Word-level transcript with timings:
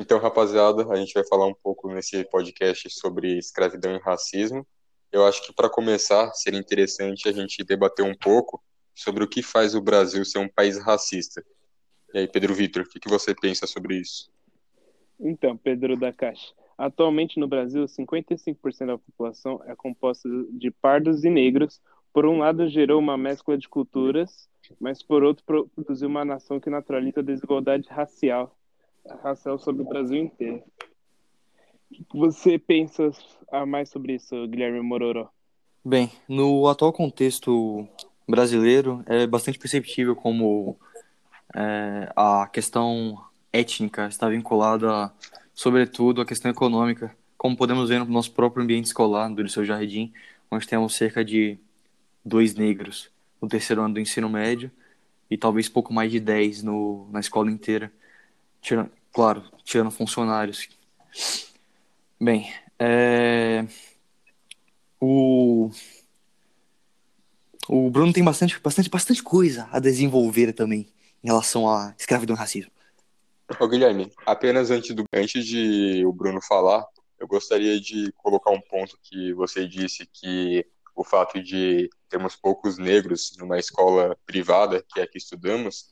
Então, 0.00 0.20
rapaziada, 0.20 0.86
a 0.88 0.94
gente 0.94 1.12
vai 1.12 1.26
falar 1.26 1.44
um 1.48 1.54
pouco 1.54 1.88
nesse 1.92 2.22
podcast 2.22 2.88
sobre 2.88 3.36
escravidão 3.36 3.96
e 3.96 3.98
racismo. 3.98 4.64
Eu 5.10 5.26
acho 5.26 5.44
que 5.44 5.52
para 5.52 5.68
começar, 5.68 6.32
seria 6.34 6.60
interessante 6.60 7.28
a 7.28 7.32
gente 7.32 7.64
debater 7.64 8.04
um 8.04 8.14
pouco 8.14 8.62
sobre 8.94 9.24
o 9.24 9.28
que 9.28 9.42
faz 9.42 9.74
o 9.74 9.82
Brasil 9.82 10.24
ser 10.24 10.38
um 10.38 10.48
país 10.48 10.78
racista. 10.78 11.44
E 12.14 12.18
aí, 12.20 12.28
Pedro 12.28 12.54
Vitor, 12.54 12.84
o 12.84 12.88
que, 12.88 13.00
que 13.00 13.08
você 13.08 13.34
pensa 13.34 13.66
sobre 13.66 13.96
isso? 13.96 14.30
Então, 15.18 15.56
Pedro 15.56 15.96
da 15.96 16.12
Caixa. 16.12 16.54
Atualmente 16.78 17.40
no 17.40 17.48
Brasil, 17.48 17.84
55% 17.84 18.86
da 18.86 18.98
população 18.98 19.60
é 19.66 19.74
composta 19.74 20.28
de 20.52 20.70
pardos 20.70 21.24
e 21.24 21.28
negros. 21.28 21.80
Por 22.12 22.24
um 22.24 22.38
lado, 22.38 22.68
gerou 22.68 23.00
uma 23.00 23.18
mescla 23.18 23.58
de 23.58 23.68
culturas, 23.68 24.48
mas 24.78 25.02
por 25.02 25.24
outro, 25.24 25.44
produziu 25.74 26.06
uma 26.06 26.24
nação 26.24 26.60
que 26.60 26.70
naturaliza 26.70 27.18
a 27.18 27.24
desigualdade 27.24 27.88
racial, 27.88 28.56
racial 29.22 29.58
sobre 29.58 29.82
o 29.82 29.88
Brasil 29.88 30.18
inteiro. 30.18 30.62
O 31.90 32.04
que 32.04 32.18
você 32.18 32.58
pensa 32.58 33.10
a 33.50 33.64
mais 33.64 33.88
sobre 33.88 34.14
isso, 34.14 34.46
Guilherme 34.46 34.80
Mororó? 34.80 35.30
Bem, 35.84 36.10
no 36.28 36.68
atual 36.68 36.92
contexto 36.92 37.88
brasileiro, 38.28 39.02
é 39.06 39.26
bastante 39.26 39.58
perceptível 39.58 40.14
como 40.14 40.76
é, 41.54 42.12
a 42.14 42.46
questão 42.52 43.18
étnica 43.52 44.06
está 44.06 44.28
vinculada, 44.28 45.12
sobretudo, 45.54 46.20
à 46.20 46.26
questão 46.26 46.50
econômica, 46.50 47.16
como 47.36 47.56
podemos 47.56 47.88
ver 47.88 48.00
no 48.00 48.06
nosso 48.06 48.32
próprio 48.32 48.62
ambiente 48.62 48.86
escolar, 48.86 49.32
do 49.32 49.42
Liceu 49.42 49.64
Jardim, 49.64 50.12
onde 50.50 50.66
temos 50.66 50.94
cerca 50.94 51.24
de 51.24 51.58
dois 52.24 52.54
negros 52.54 53.10
no 53.40 53.48
terceiro 53.48 53.82
ano 53.82 53.94
do 53.94 54.00
ensino 54.00 54.28
médio 54.28 54.70
e 55.30 55.36
talvez 55.36 55.68
pouco 55.68 55.92
mais 55.92 56.10
de 56.10 56.20
dez 56.20 56.62
no, 56.62 57.08
na 57.10 57.20
escola 57.20 57.50
inteira, 57.50 57.92
claro, 59.18 59.42
tirando 59.64 59.90
funcionários. 59.90 60.68
Bem, 62.20 62.54
é... 62.78 63.66
o 65.00 65.72
o 67.68 67.90
Bruno 67.90 68.12
tem 68.12 68.22
bastante, 68.22 68.60
bastante, 68.60 68.88
bastante 68.88 69.20
coisa 69.20 69.68
a 69.72 69.80
desenvolver 69.80 70.52
também 70.52 70.86
em 71.24 71.26
relação 71.26 71.68
à 71.68 71.92
escravidão 71.98 72.36
e 72.36 72.38
racismo. 72.38 72.70
Ô 73.58 73.66
Guilherme, 73.66 74.12
apenas 74.24 74.70
antes, 74.70 74.94
do, 74.94 75.02
antes 75.12 75.44
de 75.44 76.06
o 76.06 76.12
Bruno 76.12 76.40
falar, 76.40 76.86
eu 77.18 77.26
gostaria 77.26 77.80
de 77.80 78.12
colocar 78.18 78.52
um 78.52 78.60
ponto 78.60 78.96
que 79.02 79.32
você 79.32 79.66
disse 79.66 80.06
que 80.06 80.64
o 80.94 81.02
fato 81.02 81.42
de 81.42 81.90
termos 82.08 82.36
poucos 82.36 82.78
negros 82.78 83.36
numa 83.36 83.58
escola 83.58 84.16
privada, 84.24 84.80
que 84.88 85.00
é 85.00 85.02
a 85.02 85.08
que 85.08 85.18
estudamos, 85.18 85.90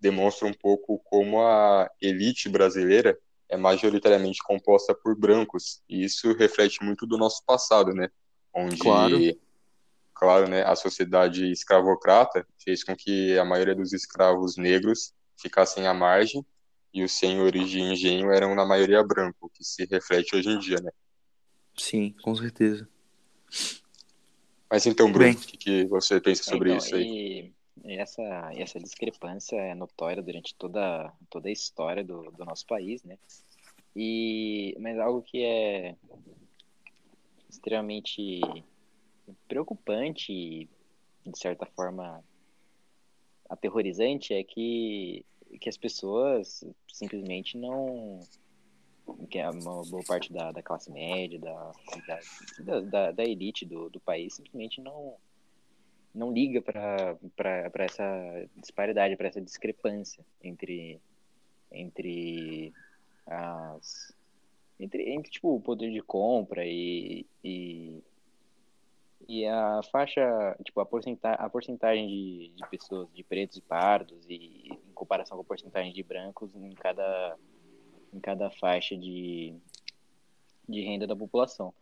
demonstra 0.00 0.46
um 0.46 0.52
pouco 0.52 0.98
como 1.04 1.40
a 1.40 1.90
elite 2.00 2.48
brasileira 2.48 3.18
é 3.48 3.56
majoritariamente 3.56 4.42
composta 4.42 4.94
por 4.94 5.16
brancos, 5.16 5.82
e 5.88 6.04
isso 6.04 6.32
reflete 6.34 6.84
muito 6.84 7.06
do 7.06 7.16
nosso 7.16 7.42
passado, 7.46 7.94
né? 7.94 8.10
Onde, 8.54 8.78
claro, 8.78 9.18
claro 10.14 10.48
né, 10.48 10.62
a 10.64 10.76
sociedade 10.76 11.50
escravocrata 11.50 12.46
fez 12.62 12.84
com 12.84 12.94
que 12.94 13.38
a 13.38 13.44
maioria 13.44 13.74
dos 13.74 13.92
escravos 13.92 14.56
negros 14.56 15.14
ficassem 15.40 15.86
à 15.86 15.94
margem 15.94 16.44
e 16.92 17.02
os 17.02 17.12
senhores 17.12 17.70
de 17.70 17.80
engenho 17.80 18.30
eram 18.30 18.54
na 18.54 18.66
maioria 18.66 19.02
branco, 19.02 19.46
o 19.46 19.48
que 19.48 19.64
se 19.64 19.86
reflete 19.86 20.36
hoje 20.36 20.50
em 20.50 20.58
dia, 20.58 20.80
né? 20.80 20.90
Sim, 21.76 22.14
com 22.22 22.34
certeza. 22.34 22.88
Mas 24.70 24.84
então, 24.84 25.10
Bruno, 25.10 25.32
o 25.32 25.36
que, 25.36 25.56
que, 25.56 25.84
você 25.86 26.20
pensa 26.20 26.42
sobre 26.42 26.70
então, 26.70 26.78
isso 26.78 26.94
aí? 26.94 27.04
E 27.04 27.54
essa, 27.96 28.22
essa 28.54 28.78
discrepância 28.78 29.56
é 29.56 29.74
notória 29.74 30.22
durante 30.22 30.54
toda, 30.54 31.12
toda 31.30 31.48
a 31.48 31.52
história 31.52 32.04
do, 32.04 32.30
do 32.32 32.44
nosso 32.44 32.66
país, 32.66 33.02
né? 33.04 33.18
E, 33.96 34.76
mas 34.78 34.98
algo 34.98 35.22
que 35.22 35.44
é 35.44 35.96
extremamente 37.48 38.40
preocupante 39.46 40.32
e, 40.32 40.68
de 41.26 41.38
certa 41.38 41.66
forma, 41.66 42.22
aterrorizante 43.48 44.34
é 44.34 44.44
que 44.44 45.24
que 45.60 45.68
as 45.68 45.78
pessoas 45.78 46.62
simplesmente 46.92 47.56
não 47.56 48.20
que 49.30 49.40
uma 49.42 49.82
boa 49.86 50.04
parte 50.04 50.30
da, 50.30 50.52
da 50.52 50.62
classe 50.62 50.90
média, 50.90 51.38
da, 51.38 51.72
da, 52.58 52.80
da, 52.80 53.12
da 53.12 53.24
elite 53.24 53.64
do, 53.64 53.88
do 53.88 53.98
país, 53.98 54.34
simplesmente 54.34 54.82
não, 54.82 55.16
não 56.14 56.32
liga 56.32 56.60
para 56.62 57.84
essa 57.84 58.48
disparidade, 58.56 59.16
para 59.16 59.28
essa 59.28 59.40
discrepância 59.40 60.24
entre, 60.42 61.00
entre 61.70 62.72
as. 63.26 64.16
Entre, 64.80 65.10
entre 65.10 65.30
tipo, 65.30 65.56
o 65.56 65.60
poder 65.60 65.90
de 65.90 66.00
compra 66.00 66.64
e, 66.64 67.26
e, 67.42 68.00
e 69.28 69.44
a 69.44 69.80
faixa, 69.90 70.56
tipo, 70.64 70.80
a 70.80 70.86
porcentagem, 70.86 71.44
a 71.44 71.50
porcentagem 71.50 72.06
de, 72.06 72.52
de 72.54 72.68
pessoas, 72.68 73.08
de 73.12 73.24
pretos 73.24 73.56
e 73.56 73.60
pardos, 73.60 74.24
e 74.28 74.68
em 74.70 74.92
comparação 74.94 75.36
com 75.36 75.42
a 75.42 75.46
porcentagem 75.46 75.92
de 75.92 76.02
brancos 76.04 76.54
em 76.54 76.70
cada, 76.74 77.36
em 78.14 78.20
cada 78.20 78.50
faixa 78.50 78.96
de, 78.96 79.52
de 80.68 80.80
renda 80.80 81.08
da 81.08 81.16
população. 81.16 81.74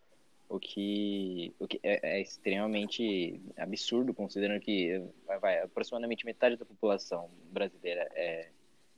O 0.49 0.59
que, 0.59 1.53
o 1.59 1.67
que 1.67 1.79
é, 1.83 2.17
é 2.17 2.21
extremamente 2.21 3.41
absurdo, 3.57 4.13
considerando 4.13 4.61
que 4.61 5.01
vai, 5.41 5.59
aproximadamente 5.61 6.25
metade 6.25 6.55
da 6.55 6.65
população 6.65 7.29
brasileira 7.51 8.09
é, 8.15 8.47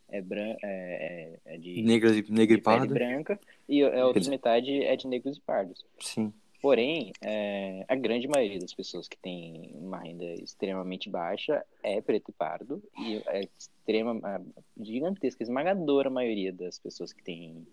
é, 0.09 0.21
bran 0.21 0.55
é, 0.61 1.39
é, 1.45 1.53
é 1.53 1.57
de, 1.57 1.81
Negras 1.81 2.15
e, 2.17 2.31
negra 2.31 2.55
e 2.55 2.61
parda. 2.61 2.93
branca, 2.93 3.39
e 3.67 3.83
a 3.83 4.05
outra 4.05 4.29
metade 4.29 4.83
é 4.83 4.95
de 4.95 5.07
negros 5.07 5.37
e 5.37 5.41
pardos. 5.41 5.83
Sim. 5.99 6.31
Porém, 6.61 7.13
é, 7.21 7.85
a 7.87 7.95
grande 7.95 8.27
maioria 8.27 8.59
das 8.59 8.73
pessoas 8.73 9.07
que 9.07 9.17
tem 9.17 9.71
uma 9.75 9.99
renda 9.99 10.25
extremamente 10.25 11.09
baixa 11.09 11.65
é 11.81 12.01
preto 12.01 12.29
e 12.29 12.33
pardo, 12.33 12.83
e 12.97 13.23
é 13.27 13.47
extrema, 13.57 14.43
gigantesca, 14.77 15.41
esmagadora 15.41 16.09
maioria 16.09 16.51
das 16.51 16.77
pessoas 16.77 17.13
que 17.13 17.23
têm 17.23 17.65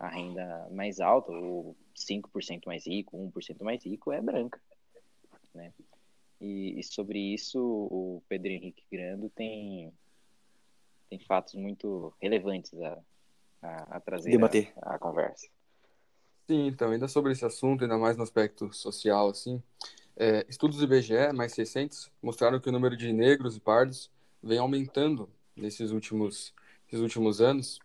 a 0.00 0.08
renda 0.08 0.66
mais 0.70 0.98
alta, 0.98 1.30
ou 1.30 1.76
5% 1.94 2.62
mais 2.64 2.86
rico, 2.86 3.18
1% 3.18 3.62
mais 3.62 3.84
rico, 3.84 4.10
é 4.10 4.20
branca. 4.22 4.58
Né? 5.54 5.72
E, 6.40 6.80
e, 6.80 6.82
sobre 6.82 7.18
isso, 7.18 7.60
o 7.60 8.22
Pedro 8.26 8.48
Henrique 8.48 8.82
Grando 8.90 9.28
tem, 9.28 9.92
tem 11.10 11.18
fatos 11.20 11.54
muito 11.54 12.14
relevantes 12.18 12.72
a, 12.80 12.98
a, 13.60 13.96
a 13.96 14.00
trazer 14.00 14.30
Debater. 14.30 14.72
A, 14.80 14.94
a 14.94 14.98
conversa. 14.98 15.48
Sim, 16.48 16.66
então, 16.66 16.90
ainda 16.90 17.06
sobre 17.06 17.32
esse 17.32 17.44
assunto, 17.44 17.84
ainda 17.84 17.98
mais 17.98 18.16
no 18.16 18.22
aspecto 18.22 18.72
social, 18.72 19.28
assim, 19.28 19.62
é, 20.16 20.46
estudos 20.48 20.78
do 20.78 20.84
IBGE 20.84 21.30
mais 21.34 21.54
recentes 21.54 22.10
mostraram 22.22 22.58
que 22.58 22.70
o 22.70 22.72
número 22.72 22.96
de 22.96 23.12
negros 23.12 23.54
e 23.54 23.60
pardos 23.60 24.10
vem 24.42 24.58
aumentando 24.58 25.28
nesses 25.54 25.90
últimos, 25.90 26.54
nesses 26.86 27.02
últimos 27.02 27.42
anos, 27.42 27.78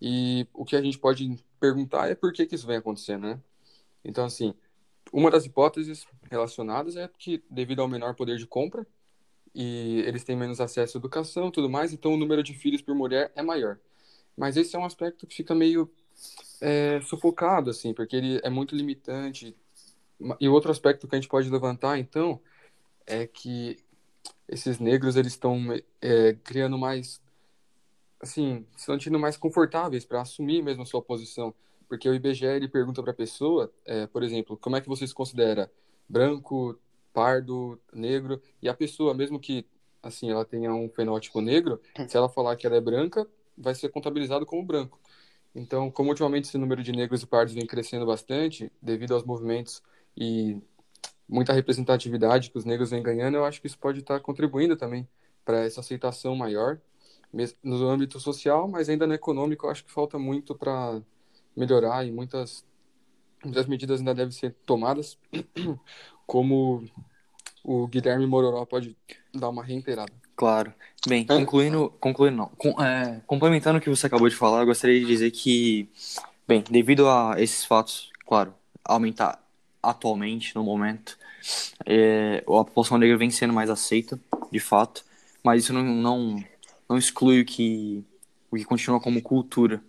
e 0.00 0.48
o 0.54 0.64
que 0.64 0.74
a 0.74 0.82
gente 0.82 0.98
pode 0.98 1.38
perguntar 1.58 2.08
é 2.10 2.14
por 2.14 2.32
que, 2.32 2.46
que 2.46 2.54
isso 2.54 2.66
vem 2.66 2.76
acontecendo, 2.76 3.22
né? 3.22 3.40
Então, 4.04 4.24
assim, 4.24 4.54
uma 5.12 5.30
das 5.30 5.44
hipóteses 5.46 6.06
relacionadas 6.30 6.96
é 6.96 7.08
que, 7.18 7.42
devido 7.50 7.80
ao 7.80 7.88
menor 7.88 8.14
poder 8.14 8.36
de 8.36 8.46
compra, 8.46 8.86
e 9.54 10.02
eles 10.06 10.24
têm 10.24 10.36
menos 10.36 10.60
acesso 10.60 10.96
à 10.96 11.00
educação 11.00 11.50
tudo 11.50 11.68
mais, 11.68 11.92
então 11.92 12.14
o 12.14 12.16
número 12.16 12.42
de 12.42 12.54
filhos 12.54 12.82
por 12.82 12.94
mulher 12.94 13.32
é 13.34 13.42
maior. 13.42 13.78
Mas 14.36 14.56
esse 14.56 14.76
é 14.76 14.78
um 14.78 14.84
aspecto 14.84 15.26
que 15.26 15.34
fica 15.34 15.54
meio 15.54 15.90
é, 16.60 17.00
sufocado, 17.02 17.70
assim, 17.70 17.92
porque 17.92 18.14
ele 18.14 18.40
é 18.42 18.50
muito 18.50 18.74
limitante. 18.74 19.56
E 20.40 20.48
outro 20.48 20.70
aspecto 20.70 21.08
que 21.08 21.14
a 21.14 21.18
gente 21.18 21.28
pode 21.28 21.50
levantar, 21.50 21.98
então, 21.98 22.40
é 23.06 23.26
que 23.26 23.78
esses 24.48 24.78
negros 24.78 25.16
eles 25.16 25.32
estão 25.32 25.58
é, 26.00 26.34
criando 26.44 26.78
mais, 26.78 27.20
assim, 28.20 28.66
se 28.76 28.86
sentindo 28.86 29.18
mais 29.18 29.36
confortáveis 29.36 30.04
para 30.04 30.20
assumir 30.22 30.62
mesmo 30.62 30.82
a 30.82 30.86
sua 30.86 31.02
posição, 31.02 31.54
porque 31.88 32.08
o 32.08 32.14
IBGE 32.14 32.44
ele 32.44 32.68
pergunta 32.68 33.02
para 33.02 33.12
a 33.12 33.14
pessoa, 33.14 33.72
é, 33.84 34.06
por 34.06 34.22
exemplo, 34.22 34.56
como 34.56 34.76
é 34.76 34.80
que 34.80 34.88
você 34.88 35.06
se 35.06 35.14
considera? 35.14 35.70
Branco, 36.08 36.78
pardo, 37.12 37.80
negro, 37.92 38.40
e 38.62 38.68
a 38.68 38.74
pessoa, 38.74 39.14
mesmo 39.14 39.40
que 39.40 39.66
assim 40.02 40.30
ela 40.30 40.44
tenha 40.44 40.72
um 40.72 40.88
fenótipo 40.88 41.40
negro, 41.40 41.80
se 42.08 42.16
ela 42.16 42.28
falar 42.28 42.56
que 42.56 42.66
ela 42.66 42.76
é 42.76 42.80
branca, 42.80 43.26
vai 43.56 43.74
ser 43.74 43.88
contabilizado 43.88 44.46
como 44.46 44.64
branco. 44.64 44.98
Então, 45.54 45.90
como 45.90 46.10
ultimamente 46.10 46.44
esse 46.44 46.58
número 46.58 46.82
de 46.82 46.92
negros 46.92 47.22
e 47.22 47.26
pardos 47.26 47.54
vem 47.54 47.66
crescendo 47.66 48.06
bastante, 48.06 48.70
devido 48.80 49.14
aos 49.14 49.24
movimentos 49.24 49.82
e 50.16 50.60
muita 51.28 51.52
representatividade 51.52 52.50
que 52.50 52.58
os 52.58 52.64
negros 52.64 52.90
vêm 52.90 53.02
ganhando, 53.02 53.36
eu 53.36 53.44
acho 53.44 53.60
que 53.60 53.66
isso 53.66 53.78
pode 53.78 54.00
estar 54.00 54.20
contribuindo 54.20 54.76
também 54.76 55.08
para 55.44 55.64
essa 55.64 55.80
aceitação 55.80 56.36
maior 56.36 56.80
no 57.62 57.88
âmbito 57.88 58.18
social, 58.18 58.68
mas 58.68 58.88
ainda 58.88 59.06
no 59.06 59.14
econômico, 59.14 59.66
eu 59.66 59.70
acho 59.70 59.84
que 59.84 59.92
falta 59.92 60.18
muito 60.18 60.54
para 60.54 61.00
melhorar 61.56 62.06
e 62.06 62.10
muitas, 62.10 62.64
muitas 63.44 63.66
medidas 63.66 64.00
ainda 64.00 64.14
devem 64.14 64.32
ser 64.32 64.54
tomadas, 64.64 65.18
como 66.26 66.84
o 67.62 67.86
Guilherme 67.86 68.26
Mororó 68.26 68.64
pode 68.64 68.96
dar 69.34 69.48
uma 69.48 69.62
reiterada. 69.62 70.12
Claro. 70.34 70.72
Bem, 71.06 71.26
concluindo, 71.26 71.92
concluindo 72.00 72.36
não, 72.36 72.46
com, 72.56 72.82
é, 72.82 73.20
complementando 73.26 73.78
o 73.78 73.80
que 73.80 73.90
você 73.90 74.06
acabou 74.06 74.28
de 74.28 74.36
falar, 74.36 74.60
eu 74.60 74.66
gostaria 74.66 74.98
de 75.00 75.06
dizer 75.06 75.30
que, 75.32 75.88
bem, 76.46 76.62
devido 76.70 77.08
a 77.08 77.34
esses 77.38 77.64
fatos, 77.64 78.10
claro, 78.26 78.54
aumentar 78.84 79.42
atualmente, 79.82 80.54
no 80.54 80.62
momento, 80.62 81.18
é, 81.84 82.38
a 82.38 82.64
população 82.64 82.98
negra 82.98 83.16
vem 83.16 83.30
sendo 83.30 83.52
mais 83.52 83.70
aceita, 83.70 84.18
de 84.50 84.60
fato, 84.60 85.04
mas 85.42 85.64
isso 85.64 85.72
não, 85.72 85.82
não, 85.82 86.44
não 86.88 86.96
exclui 86.96 87.40
o 87.40 87.44
que, 87.44 88.04
o 88.50 88.56
que 88.56 88.64
continua 88.64 89.00
como 89.00 89.20
cultura, 89.22 89.82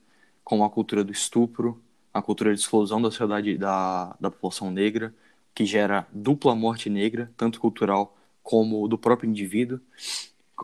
como 0.44 0.64
a 0.64 0.70
cultura 0.70 1.04
do 1.04 1.12
estupro, 1.12 1.82
a 2.14 2.22
cultura 2.22 2.54
de 2.54 2.60
exclusão 2.60 3.02
da 3.02 3.10
sociedade 3.10 3.58
da, 3.58 4.16
da 4.20 4.32
população 4.32 4.72
negra, 4.72 5.14
que 5.54 5.66
gera 5.66 6.08
dupla 6.12 6.56
morte 6.56 6.90
negra, 6.90 7.32
tanto 7.38 7.60
cultural 7.60 8.18
como 8.44 8.88
do 8.88 8.98
próprio 8.98 9.30
indivíduo. 9.30 9.80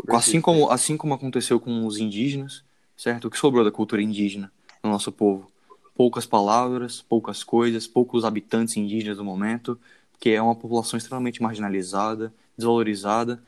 Assim 0.10 0.42
como, 0.42 0.70
assim 0.70 0.98
como 0.98 1.14
aconteceu 1.14 1.60
com 1.60 1.86
os 1.86 1.98
indígenas, 1.98 2.64
certo? 2.98 3.28
O 3.28 3.32
que 3.32 3.38
sobrou 3.38 3.64
da 3.64 3.72
cultura 3.72 4.02
indígena 4.02 4.52
no 4.84 4.90
nosso 4.90 5.12
povo? 5.12 5.52
Poucas 5.96 6.26
palavras, 6.26 7.02
poucas 7.02 7.44
coisas, 7.44 7.88
poucos 7.88 8.26
habitantes 8.26 8.76
indígenas 8.76 9.18
no 9.18 9.24
momento, 9.24 9.80
que 10.20 10.32
é 10.32 10.42
uma 10.42 10.56
população 10.56 10.98
extremamente 10.98 11.42
marginalizada, 11.42 12.34
desvalorizada. 12.58 13.42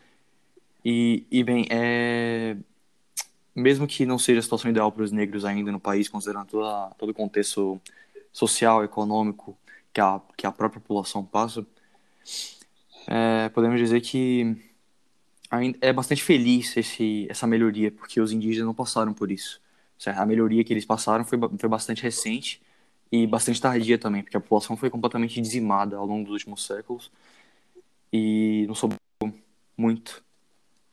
E, 0.84 1.25
e 1.30 1.44
bem, 1.44 1.68
é... 1.69 2.56
mesmo 3.57 3.88
que 3.88 4.06
não 4.06 4.19
seja 4.19 4.39
a 4.39 4.44
situação 4.44 4.69
ideal 4.69 4.92
para 4.92 5.04
os 5.04 5.12
negros 5.12 5.44
ainda 5.44 5.71
no 5.71 5.80
país, 5.80 6.07
considerando 6.07 6.48
toda, 6.48 6.92
todo 6.98 7.09
o 7.09 7.13
contexto 7.13 7.81
social, 8.31 8.83
econômico 8.83 9.57
que 9.92 10.00
a, 10.00 10.21
que 10.38 10.45
a 10.45 10.51
própria 10.51 10.80
população 10.80 11.25
passa, 11.25 11.65
é, 13.07 13.50
podemos 13.50 13.80
dizer 13.80 14.01
que 14.01 14.56
é 15.81 15.92
bastante 15.92 16.24
feliz 16.24 16.75
esse, 16.77 17.25
essa 17.30 17.48
melhoria, 17.48 17.92
porque 17.92 18.21
os 18.21 18.31
indígenas 18.31 18.68
não 18.68 18.75
passaram 18.75 19.13
por 19.13 19.31
isso. 19.31 19.60
Certo? 19.98 20.19
A 20.19 20.25
melhoria 20.25 20.63
que 20.63 20.71
eles 20.71 20.86
passaram 20.86 21.25
foi, 21.25 21.39
foi 21.57 21.69
bastante 21.69 22.03
recente 22.03 22.62
e 23.12 23.25
bastante 23.25 23.60
tardia 23.60 23.98
também, 23.98 24.21
porque 24.21 24.38
a 24.38 24.39
população 24.39 24.77
foi 24.77 24.89
completamente 24.92 25.42
dizimada 25.42 25.98
ao 25.98 26.06
longo 26.06 26.25
dos 26.25 26.33
últimos 26.33 26.63
séculos 26.63 27.10
e 28.13 28.65
não 28.68 28.75
sobrou 28.75 29.00
muito. 29.75 30.24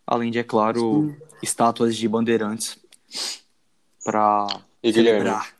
Além 0.06 0.30
de, 0.30 0.38
é 0.38 0.44
claro. 0.44 1.14
Estátuas 1.44 1.96
de 1.96 2.08
bandeirantes 2.08 2.78
para 4.04 4.46
celebrar. 4.82 5.54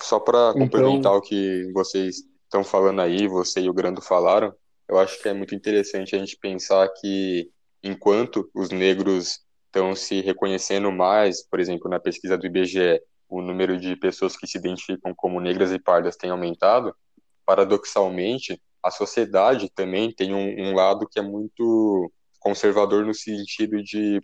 Só 0.00 0.20
para 0.20 0.52
complementar 0.52 0.98
então... 0.98 1.16
o 1.16 1.20
que 1.20 1.70
vocês 1.72 2.22
estão 2.44 2.62
falando 2.62 3.00
aí, 3.00 3.26
você 3.26 3.60
e 3.60 3.68
o 3.68 3.74
Grando 3.74 4.00
falaram, 4.00 4.54
eu 4.88 4.98
acho 4.98 5.20
que 5.20 5.28
é 5.28 5.34
muito 5.34 5.54
interessante 5.54 6.14
a 6.14 6.18
gente 6.18 6.38
pensar 6.38 6.88
que 6.88 7.50
enquanto 7.82 8.48
os 8.54 8.70
negros 8.70 9.40
estão 9.66 9.94
se 9.94 10.20
reconhecendo 10.20 10.90
mais, 10.90 11.46
por 11.46 11.60
exemplo, 11.60 11.90
na 11.90 12.00
pesquisa 12.00 12.38
do 12.38 12.46
IBGE, 12.46 13.02
o 13.28 13.42
número 13.42 13.78
de 13.78 13.94
pessoas 13.96 14.36
que 14.36 14.46
se 14.46 14.56
identificam 14.56 15.14
como 15.14 15.40
negras 15.40 15.72
e 15.72 15.78
pardas 15.78 16.16
tem 16.16 16.30
aumentado, 16.30 16.94
paradoxalmente, 17.44 18.60
a 18.82 18.90
sociedade 18.90 19.68
também 19.68 20.12
tem 20.12 20.32
um, 20.32 20.70
um 20.70 20.74
lado 20.74 21.06
que 21.06 21.18
é 21.18 21.22
muito 21.22 22.10
conservador 22.38 23.04
no 23.04 23.14
sentido 23.14 23.82
de 23.82 24.20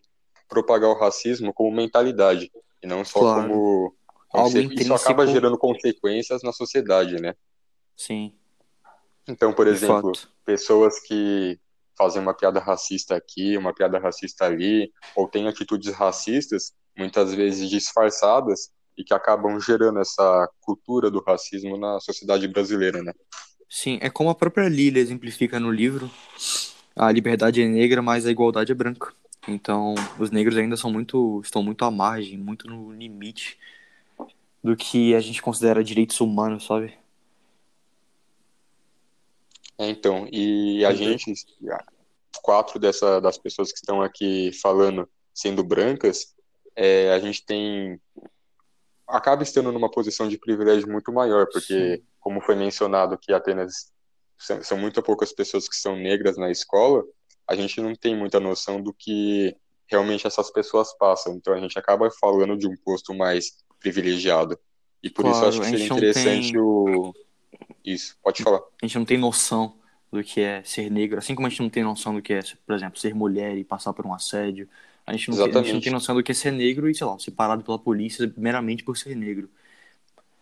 propagar 0.49 0.91
o 0.91 0.99
racismo 0.99 1.53
como 1.53 1.75
mentalidade 1.75 2.51
e 2.83 2.87
não 2.87 3.05
só 3.05 3.21
claro. 3.21 3.43
como 3.43 3.95
Algo 4.35 4.59
isso 4.59 4.93
acaba 4.93 5.27
gerando 5.27 5.57
consequências 5.57 6.43
na 6.43 6.53
sociedade, 6.53 7.15
né? 7.23 7.35
Sim. 7.97 8.35
Então, 9.29 9.53
por 9.53 9.69
exemplo, 9.69 10.13
pessoas 10.45 10.99
que 11.01 11.59
fazem 11.97 12.21
uma 12.21 12.35
piada 12.35 12.59
racista 12.59 13.15
aqui, 13.15 13.57
uma 13.57 13.73
piada 13.73 13.99
racista 13.99 14.45
ali, 14.45 14.93
ou 15.15 15.29
têm 15.29 15.47
atitudes 15.47 15.95
racistas, 15.95 16.73
muitas 16.99 17.33
vezes 17.33 17.71
disfarçadas, 17.71 18.73
e 18.99 19.05
que 19.05 19.15
acabam 19.15 19.59
gerando 19.61 20.01
essa 20.01 20.49
cultura 20.61 21.11
do 21.11 21.23
racismo 21.23 21.77
na 21.77 22.01
sociedade 22.01 22.49
brasileira, 22.49 23.03
né? 23.03 23.13
Sim, 23.71 23.99
é 24.01 24.11
como 24.11 24.31
a 24.31 24.35
própria 24.35 24.69
Lilia 24.69 25.01
exemplifica 25.01 25.59
no 25.61 25.71
livro, 25.71 26.11
a 26.96 27.11
liberdade 27.11 27.62
é 27.62 27.67
negra, 27.67 28.00
mas 28.00 28.26
a 28.26 28.31
igualdade 28.31 28.73
é 28.73 28.75
branca. 28.75 29.12
Então, 29.46 29.94
os 30.19 30.31
negros 30.31 30.56
ainda 30.56 30.76
são 30.76 30.91
muito, 30.91 31.41
estão 31.43 31.62
muito 31.62 31.85
à 31.85 31.91
margem, 31.91 32.38
muito 32.38 32.69
no 32.69 32.93
limite 32.93 33.58
do 34.62 34.75
que 34.75 35.14
a 35.14 35.20
gente 35.20 35.43
considera 35.43 35.85
direitos 35.85 36.20
humanos, 36.20 36.64
sabe? 36.64 36.96
É, 39.76 39.88
então, 39.88 40.26
e 40.32 40.85
a 40.85 40.91
uhum. 40.91 40.96
gente, 40.96 41.35
quatro 42.43 42.79
dessa, 42.79 43.20
das 43.20 43.37
pessoas 43.37 43.73
que 43.73 43.79
estão 43.79 44.00
aqui 44.00 44.52
falando 44.62 45.08
sendo 45.35 45.64
brancas, 45.64 46.35
é, 46.76 47.12
a 47.12 47.19
gente 47.19 47.44
tem. 47.44 48.00
acaba 49.06 49.43
estando 49.43 49.73
numa 49.73 49.91
posição 49.91 50.29
de 50.29 50.38
privilégio 50.38 50.91
muito 50.91 51.12
maior, 51.12 51.46
porque, 51.52 51.96
Sim. 51.96 52.02
como 52.20 52.41
foi 52.41 52.55
mencionado 52.55 53.19
que 53.19 53.32
apenas 53.32 53.93
são, 54.44 54.62
são 54.62 54.79
muito 54.79 55.02
poucas 55.02 55.32
pessoas 55.32 55.69
que 55.69 55.76
são 55.76 55.96
negras 55.96 56.37
na 56.37 56.50
escola, 56.50 57.05
a 57.49 57.55
gente 57.55 57.81
não 57.81 57.94
tem 57.94 58.17
muita 58.17 58.41
noção 58.41 58.81
do 58.81 58.93
que 58.93 59.55
realmente 59.87 60.26
essas 60.26 60.50
pessoas 60.50 60.96
passam. 60.96 61.35
Então 61.35 61.55
a 61.55 61.61
gente 61.61 61.79
acaba 61.79 62.11
falando 62.11 62.56
de 62.56 62.67
um 62.67 62.76
posto 62.76 63.14
mais 63.14 63.56
privilegiado. 63.79 64.58
E 65.02 65.11
por 65.11 65.23
claro, 65.23 65.37
isso 65.37 65.49
acho 65.49 65.61
que 65.61 65.67
seria 65.67 65.87
interessante 65.87 66.52
tem... 66.52 66.61
o 66.61 67.12
isso, 67.85 68.17
pode 68.23 68.43
falar. 68.43 68.61
A 68.82 68.87
gente 68.87 68.99
não 68.99 69.05
tem 69.05 69.19
noção 69.19 69.76
do 70.11 70.23
que 70.23 70.41
é 70.41 70.62
ser 70.62 70.91
negro, 70.91 71.19
assim 71.19 71.35
como 71.35 71.46
a 71.46 71.50
gente 71.50 71.61
não 71.61 71.69
tem 71.69 71.82
noção 71.82 72.14
do 72.14 72.23
que 72.23 72.32
é, 72.32 72.41
por 72.67 72.75
exemplo, 72.75 72.99
ser 72.99 73.14
mulher 73.14 73.56
e 73.56 73.64
passar 73.64 73.93
por 73.93 74.06
um 74.06 74.14
assédio. 74.14 74.69
A 75.06 75.12
gente 75.12 75.31
não, 75.31 75.37
tem, 75.37 75.44
a 75.44 75.62
gente 75.62 75.73
não 75.75 75.81
tem 75.81 75.93
noção 75.93 76.14
do 76.14 76.23
que 76.23 76.32
é 76.32 76.35
ser 76.35 76.50
negro 76.50 76.88
e, 76.88 76.94
sei 76.94 77.06
lá, 77.06 77.19
ser 77.19 77.32
parado 77.32 77.62
pela 77.62 77.79
polícia 77.79 78.32
meramente 78.37 78.82
por 78.82 78.96
ser 78.96 79.14
negro. 79.14 79.50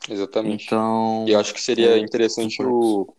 Exatamente. 0.09 0.67
Então. 0.67 1.25
E 1.27 1.35
acho 1.35 1.53
que 1.53 1.61
seria 1.61 1.97
é, 1.97 1.99
interessante 1.99 2.63
o, 2.63 3.13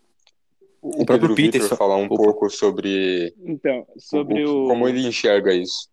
o, 0.83 1.01
o 1.01 1.05
próprio 1.05 1.33
Peter 1.33 1.61
Victor 1.61 1.77
falar 1.77 1.95
um 1.95 2.09
pouco 2.09 2.49
sobre. 2.49 3.33
Então, 3.45 3.87
sobre 3.97 4.45
o, 4.45 4.65
o, 4.65 4.67
Como 4.67 4.87
ele 4.87 5.07
enxerga 5.07 5.53
isso. 5.53 5.89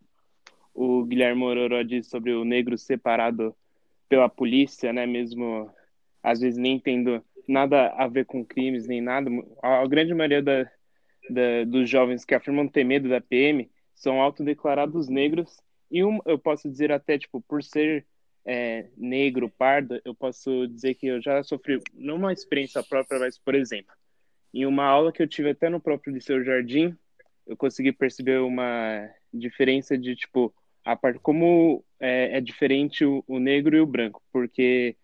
O 0.75 1.04
Guilherme 1.04 1.44
Ororó 1.44 1.82
diz 1.84 2.08
sobre 2.08 2.32
o 2.32 2.44
negro 2.44 2.76
separado 2.76 3.54
pela 4.08 4.28
polícia, 4.28 4.92
né? 4.92 5.06
Mesmo 5.06 5.70
às 6.20 6.40
vezes 6.40 6.58
nem 6.58 6.78
tendo 6.78 7.22
nada 7.46 7.88
a 7.90 8.08
ver 8.08 8.26
com 8.26 8.44
crimes 8.44 8.88
nem 8.88 9.00
nada. 9.00 9.31
A, 9.62 9.87
grande 9.87 10.12
maioria 10.12 10.42
da, 10.42 10.64
da, 11.31 11.64
dos 11.66 11.88
jovens 11.88 12.25
que 12.25 12.34
afirmam 12.34 12.66
ter 12.66 12.82
medo 12.82 13.08
da 13.08 13.20
PM 13.20 13.70
são 13.94 14.20
autodeclarados 14.20 15.08
negros 15.08 15.56
e 15.88 16.02
um, 16.02 16.19
eu 16.26 16.38
posso 16.38 16.69
dizer 16.69 16.90
até 16.90 17.16
tipo 17.16 17.40
por 17.40 17.62
ser 17.62 18.04
é, 18.44 18.87
negro, 18.96 19.48
pardo, 19.48 20.00
eu 20.04 20.14
posso 20.14 20.66
dizer 20.66 20.94
que 20.94 21.06
eu 21.06 21.20
já 21.20 21.42
sofri 21.44 21.81
numa 21.94 22.32
experiência 22.32 22.82
própria, 22.82 23.20
mas 23.20 23.38
por 23.38 23.54
exemplo, 23.54 23.94
em 24.52 24.66
uma 24.66 24.85
aula 24.85 25.12
que 25.12 25.23
eu 25.23 25.28
tive 25.28 25.50
até 25.50 25.69
no 25.69 25.80
próprio 25.80 26.12
Liceu 26.12 26.42
Jardim, 26.45 26.97
eu 27.47 27.57
consegui 27.57 27.92
perceber 27.92 28.40
uma 28.40 29.09
diferença 29.33 29.97
de 29.97 30.14
tipo 30.16 30.54
a 30.85 30.97
como 31.21 31.85
é, 31.99 32.38
é 32.38 32.40
diferente 32.40 33.04
o, 33.04 33.23
o 33.26 33.38
negro 33.38 33.76
e 33.76 33.80
o 33.80 33.87
branco, 33.87 34.23
porque 34.33 34.97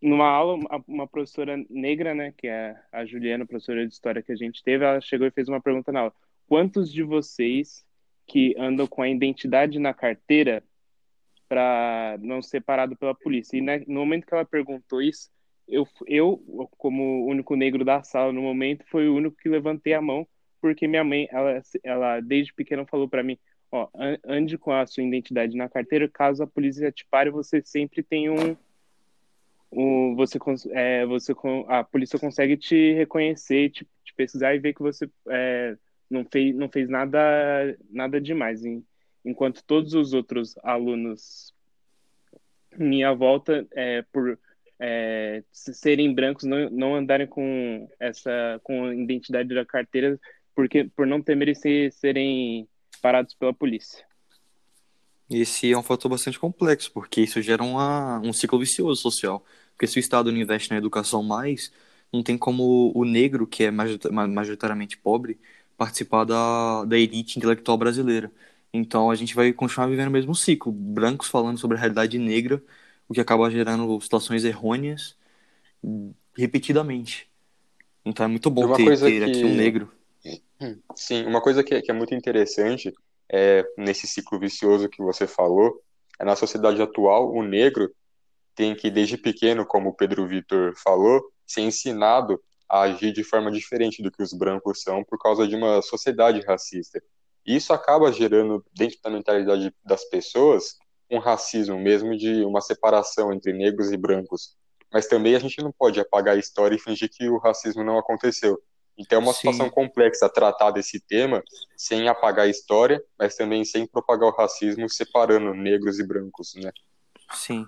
numa 0.00 0.28
aula, 0.28 0.58
uma 0.86 1.08
professora 1.08 1.56
negra, 1.70 2.14
né, 2.14 2.32
que 2.36 2.46
é 2.46 2.76
a 2.92 3.06
Juliana, 3.06 3.46
professora 3.46 3.86
de 3.86 3.92
história 3.92 4.22
que 4.22 4.32
a 4.32 4.36
gente 4.36 4.62
teve, 4.62 4.84
ela 4.84 5.00
chegou 5.00 5.26
e 5.26 5.30
fez 5.30 5.48
uma 5.48 5.60
pergunta 5.60 5.90
na 5.90 6.00
aula. 6.00 6.14
Quantos 6.46 6.92
de 6.92 7.02
vocês 7.02 7.84
que 8.26 8.54
andam 8.58 8.86
com 8.86 9.00
a 9.00 9.08
identidade 9.08 9.78
na 9.78 9.94
carteira 9.94 10.62
para 11.48 12.18
não 12.20 12.42
ser 12.42 12.60
parado 12.60 12.94
pela 12.96 13.14
polícia? 13.14 13.56
E 13.56 13.62
né, 13.62 13.82
no 13.86 14.00
momento 14.00 14.26
que 14.26 14.34
ela 14.34 14.44
perguntou 14.44 15.00
isso, 15.00 15.30
eu, 15.68 15.86
eu, 16.06 16.68
como 16.76 17.26
único 17.26 17.56
negro 17.56 17.84
da 17.84 18.02
sala 18.02 18.32
no 18.32 18.42
momento, 18.42 18.84
foi 18.90 19.08
o 19.08 19.14
único 19.14 19.36
que 19.36 19.48
levantei 19.48 19.94
a 19.94 20.02
mão, 20.02 20.26
porque 20.60 20.86
minha 20.86 21.04
mãe, 21.04 21.28
ela, 21.30 21.62
ela 21.82 22.20
desde 22.20 22.52
pequena 22.52 22.86
falou 22.86 23.08
para 23.08 23.22
mim, 23.22 23.38
ó, 23.70 23.88
ande 24.24 24.56
com 24.56 24.72
a 24.72 24.86
sua 24.86 25.02
identidade 25.02 25.56
na 25.56 25.68
carteira, 25.68 26.08
caso 26.08 26.42
a 26.42 26.46
polícia 26.46 26.92
te 26.92 27.06
pare, 27.10 27.30
você 27.30 27.62
sempre 27.64 28.02
tem 28.02 28.30
um 28.30 28.56
o, 29.76 30.14
você, 30.14 30.38
é, 30.70 31.04
você, 31.04 31.34
a 31.66 31.82
polícia 31.82 32.18
consegue 32.18 32.56
te 32.56 32.92
reconhecer, 32.94 33.70
te, 33.70 33.84
te 34.04 34.14
pesquisar 34.14 34.54
e 34.54 34.60
ver 34.60 34.72
que 34.72 34.82
você 34.82 35.10
é, 35.28 35.76
não, 36.08 36.24
fez, 36.24 36.54
não 36.54 36.68
fez 36.68 36.88
nada, 36.88 37.18
nada 37.90 38.20
demais. 38.20 38.62
Enquanto 39.24 39.64
todos 39.64 39.94
os 39.94 40.12
outros 40.12 40.56
alunos 40.62 41.52
minha 42.76 43.12
volta, 43.12 43.66
é, 43.72 44.02
por 44.12 44.38
é, 44.78 45.42
serem 45.52 46.14
brancos, 46.14 46.44
não, 46.44 46.70
não 46.70 46.94
andarem 46.94 47.26
com 47.26 47.88
essa 47.98 48.60
com 48.62 48.86
a 48.86 48.94
identidade 48.94 49.54
da 49.54 49.64
carteira, 49.64 50.18
porque 50.54 50.84
por 50.84 51.06
não 51.06 51.22
temerem 51.22 51.54
ser, 51.54 51.92
serem 51.92 52.68
parados 53.00 53.34
pela 53.34 53.52
polícia. 53.52 54.04
Esse 55.30 55.72
é 55.72 55.78
um 55.78 55.82
fator 55.82 56.10
bastante 56.10 56.38
complexo, 56.38 56.92
porque 56.92 57.22
isso 57.22 57.40
gera 57.40 57.62
uma, 57.62 58.20
um 58.20 58.32
ciclo 58.32 58.58
vicioso 58.58 59.00
social. 59.00 59.44
Porque 59.72 59.86
se 59.86 59.98
o 59.98 60.00
Estado 60.00 60.30
não 60.30 60.38
investe 60.38 60.70
na 60.70 60.76
educação 60.76 61.22
mais, 61.22 61.72
não 62.12 62.22
tem 62.22 62.38
como 62.38 62.92
o 62.94 63.04
negro, 63.04 63.46
que 63.46 63.64
é 63.64 63.70
majoritariamente 63.70 64.96
pobre, 64.98 65.38
participar 65.76 66.24
da, 66.24 66.84
da 66.84 66.98
elite 66.98 67.38
intelectual 67.38 67.76
brasileira. 67.76 68.30
Então 68.72 69.10
a 69.10 69.14
gente 69.14 69.34
vai 69.34 69.52
continuar 69.52 69.86
vivendo 69.88 70.08
o 70.08 70.12
mesmo 70.12 70.34
ciclo, 70.34 70.72
brancos 70.72 71.28
falando 71.28 71.58
sobre 71.58 71.76
a 71.76 71.80
realidade 71.80 72.18
negra, 72.18 72.62
o 73.08 73.14
que 73.14 73.20
acaba 73.20 73.50
gerando 73.50 74.00
situações 74.00 74.44
errôneas 74.44 75.16
repetidamente. 76.36 77.30
Então 78.04 78.24
é 78.26 78.28
muito 78.28 78.50
bom 78.50 78.66
Uma 78.66 78.76
ter, 78.76 78.84
coisa 78.84 79.06
ter 79.06 79.22
aqui 79.24 79.40
que- 79.40 79.44
um 79.44 79.54
negro. 79.54 79.90
Sim, 80.94 81.26
uma 81.26 81.40
coisa 81.40 81.62
que, 81.62 81.80
que 81.82 81.90
é 81.90 81.94
muito 81.94 82.14
interessante 82.14 82.92
é 83.30 83.64
nesse 83.76 84.06
ciclo 84.06 84.38
vicioso 84.38 84.88
que 84.88 85.02
você 85.02 85.26
falou, 85.26 85.82
é 86.18 86.24
na 86.24 86.36
sociedade 86.36 86.80
atual, 86.80 87.32
o 87.32 87.42
negro 87.42 87.92
tem 88.54 88.74
que, 88.74 88.90
desde 88.90 89.16
pequeno, 89.18 89.66
como 89.66 89.90
o 89.90 89.94
Pedro 89.94 90.26
Vitor 90.26 90.74
falou, 90.82 91.20
ser 91.46 91.62
ensinado 91.62 92.40
a 92.68 92.82
agir 92.82 93.12
de 93.12 93.24
forma 93.24 93.50
diferente 93.50 94.02
do 94.02 94.10
que 94.10 94.22
os 94.22 94.32
brancos 94.32 94.82
são 94.82 95.04
por 95.04 95.18
causa 95.18 95.46
de 95.46 95.54
uma 95.56 95.82
sociedade 95.82 96.40
racista. 96.46 97.02
E 97.44 97.56
isso 97.56 97.72
acaba 97.72 98.10
gerando, 98.12 98.64
dentro 98.74 98.98
da 99.02 99.10
mentalidade 99.10 99.74
das 99.84 100.04
pessoas, 100.08 100.78
um 101.14 101.18
racismo 101.18 101.78
mesmo 101.78 102.16
de 102.16 102.44
uma 102.44 102.60
separação 102.60 103.32
entre 103.32 103.52
negros 103.52 103.92
e 103.92 103.96
brancos. 103.96 104.56
Mas 104.92 105.06
também 105.06 105.34
a 105.34 105.38
gente 105.38 105.62
não 105.62 105.72
pode 105.72 105.98
apagar 105.98 106.36
a 106.36 106.38
história 106.38 106.76
e 106.76 106.78
fingir 106.78 107.10
que 107.10 107.28
o 107.28 107.38
racismo 107.38 107.82
não 107.82 107.98
aconteceu. 107.98 108.60
Então 108.96 109.18
é 109.18 109.22
uma 109.22 109.32
Sim. 109.32 109.38
situação 109.38 109.68
complexa 109.68 110.28
tratar 110.28 110.70
desse 110.70 111.00
tema 111.00 111.42
sem 111.76 112.08
apagar 112.08 112.46
a 112.46 112.48
história, 112.48 113.02
mas 113.18 113.34
também 113.34 113.64
sem 113.64 113.86
propagar 113.86 114.28
o 114.28 114.36
racismo 114.36 114.88
separando 114.88 115.52
negros 115.52 115.98
e 115.98 116.06
brancos, 116.06 116.54
né? 116.54 116.70
Sim. 117.32 117.66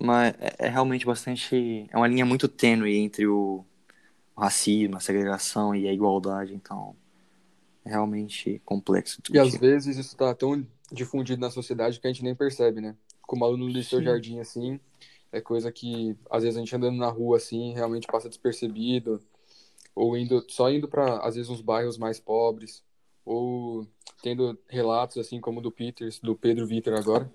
Mas 0.00 0.34
é, 0.38 0.66
é 0.66 0.68
realmente 0.68 1.04
bastante. 1.04 1.86
É 1.90 1.96
uma 1.96 2.08
linha 2.08 2.24
muito 2.24 2.48
tênue 2.48 2.96
entre 2.96 3.26
o, 3.26 3.64
o 4.34 4.40
racismo, 4.40 4.96
a 4.96 5.00
segregação 5.00 5.74
e 5.74 5.86
a 5.86 5.92
igualdade. 5.92 6.54
Então 6.54 6.96
é 7.84 7.90
realmente 7.90 8.60
complexo 8.64 9.20
E 9.30 9.38
às 9.38 9.54
vezes 9.54 9.96
isso 9.96 10.16
tá 10.16 10.34
tão 10.34 10.66
difundido 10.92 11.40
na 11.40 11.50
sociedade 11.50 12.00
que 12.00 12.06
a 12.06 12.12
gente 12.12 12.24
nem 12.24 12.34
percebe, 12.34 12.80
né? 12.80 12.96
Como 13.22 13.44
aluno 13.44 13.72
do 13.72 13.82
Sim. 13.82 14.02
Jardim, 14.02 14.40
assim, 14.40 14.80
é 15.32 15.40
coisa 15.40 15.70
que 15.70 16.16
às 16.30 16.42
vezes 16.42 16.56
a 16.56 16.60
gente 16.60 16.74
andando 16.74 16.96
na 16.96 17.08
rua, 17.08 17.36
assim, 17.36 17.72
realmente 17.74 18.06
passa 18.06 18.28
despercebido. 18.28 19.20
Ou 19.94 20.16
indo, 20.16 20.44
só 20.48 20.70
indo 20.70 20.88
para 20.88 21.18
às 21.18 21.34
vezes, 21.34 21.50
uns 21.50 21.60
bairros 21.60 21.98
mais 21.98 22.18
pobres. 22.18 22.82
Ou 23.24 23.86
tendo 24.22 24.58
relatos, 24.68 25.18
assim, 25.18 25.40
como 25.40 25.60
do 25.60 25.70
Peters, 25.70 26.18
do 26.18 26.34
Pedro 26.34 26.66
Vitor 26.66 26.94
agora, 26.94 27.30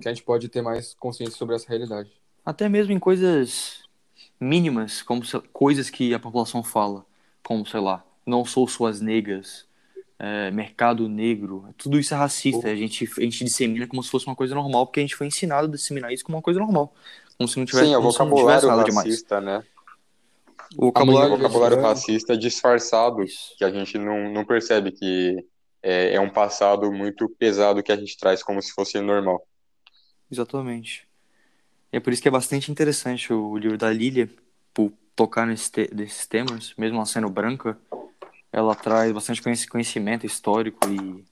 que 0.00 0.08
a 0.08 0.12
gente 0.12 0.24
pode 0.24 0.48
ter 0.48 0.62
mais 0.62 0.94
consciência 0.94 1.36
sobre 1.36 1.54
essa 1.54 1.68
realidade. 1.68 2.10
Até 2.44 2.68
mesmo 2.68 2.92
em 2.92 2.98
coisas 2.98 3.82
mínimas, 4.38 5.02
como 5.02 5.22
coisas 5.52 5.90
que 5.90 6.14
a 6.14 6.18
população 6.18 6.62
fala, 6.62 7.04
como, 7.42 7.66
sei 7.66 7.80
lá, 7.80 8.04
não 8.24 8.44
sou 8.44 8.66
suas 8.68 9.00
negras, 9.00 9.66
é, 10.20 10.50
mercado 10.50 11.08
negro, 11.08 11.72
tudo 11.78 11.98
isso 11.98 12.12
é 12.14 12.16
racista. 12.16 12.68
A 12.68 12.76
gente, 12.76 13.08
a 13.18 13.20
gente 13.22 13.44
dissemina 13.44 13.86
como 13.86 14.02
se 14.02 14.10
fosse 14.10 14.26
uma 14.26 14.36
coisa 14.36 14.54
normal, 14.54 14.86
porque 14.86 15.00
a 15.00 15.02
gente 15.02 15.16
foi 15.16 15.26
ensinado 15.26 15.66
a 15.66 15.70
disseminar 15.70 16.12
isso 16.12 16.24
como 16.24 16.36
uma 16.36 16.42
coisa 16.42 16.60
normal. 16.60 16.94
Como 17.38 17.48
se 17.48 17.58
não 17.58 17.64
tivesse, 17.66 17.86
Sim, 17.86 17.94
é 17.94 17.98
o 17.98 18.02
vocabulário 18.02 18.44
tivesse 18.44 18.66
nada 18.66 18.84
demais. 18.84 19.08
racista, 19.08 19.40
né? 19.40 19.62
O 20.76 20.82
O 20.82 20.86
vocabulário, 20.86 21.36
vocabulário 21.36 21.76
Branco. 21.76 21.88
racista 21.88 22.36
disfarçado, 22.36 23.22
Isso. 23.22 23.56
que 23.56 23.64
a 23.64 23.70
gente 23.70 23.98
não, 23.98 24.30
não 24.32 24.44
percebe 24.44 24.92
que 24.92 25.36
é, 25.82 26.14
é 26.14 26.20
um 26.20 26.30
passado 26.30 26.92
muito 26.92 27.28
pesado 27.28 27.82
que 27.82 27.90
a 27.90 27.96
gente 27.96 28.16
traz 28.18 28.42
como 28.42 28.60
se 28.62 28.72
fosse 28.72 29.00
normal. 29.00 29.44
Exatamente. 30.30 31.08
E 31.92 31.96
é 31.96 32.00
por 32.00 32.12
isso 32.12 32.22
que 32.22 32.28
é 32.28 32.30
bastante 32.30 32.70
interessante 32.70 33.32
o 33.32 33.56
livro 33.56 33.76
da 33.78 33.90
Lilia, 33.90 34.28
por 34.72 34.92
tocar 35.16 35.46
nesse 35.46 35.70
te- 35.70 35.90
nesses 35.94 36.26
temas, 36.26 36.74
mesmo 36.78 36.96
ela 36.96 37.06
sendo 37.06 37.28
branca, 37.28 37.78
ela 38.52 38.74
traz 38.74 39.12
bastante 39.12 39.42
conheci- 39.42 39.68
conhecimento 39.68 40.26
histórico 40.26 40.78
e 40.88 41.24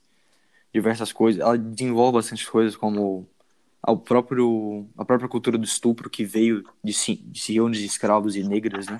diversas 0.73 1.11
coisas. 1.11 1.41
Ela 1.41 1.57
desenvolve 1.57 2.17
bastante 2.17 2.49
coisas 2.49 2.75
como 2.75 3.27
ao 3.81 3.97
próprio, 3.97 4.87
a 4.97 5.05
própria 5.05 5.29
cultura 5.29 5.57
do 5.57 5.63
estupro 5.63 6.09
que 6.09 6.25
veio 6.25 6.63
de, 6.83 6.93
de 6.93 7.39
senhores 7.39 7.79
de 7.79 7.85
escravos 7.85 8.35
e 8.35 8.43
negras, 8.43 8.87
né? 8.87 8.99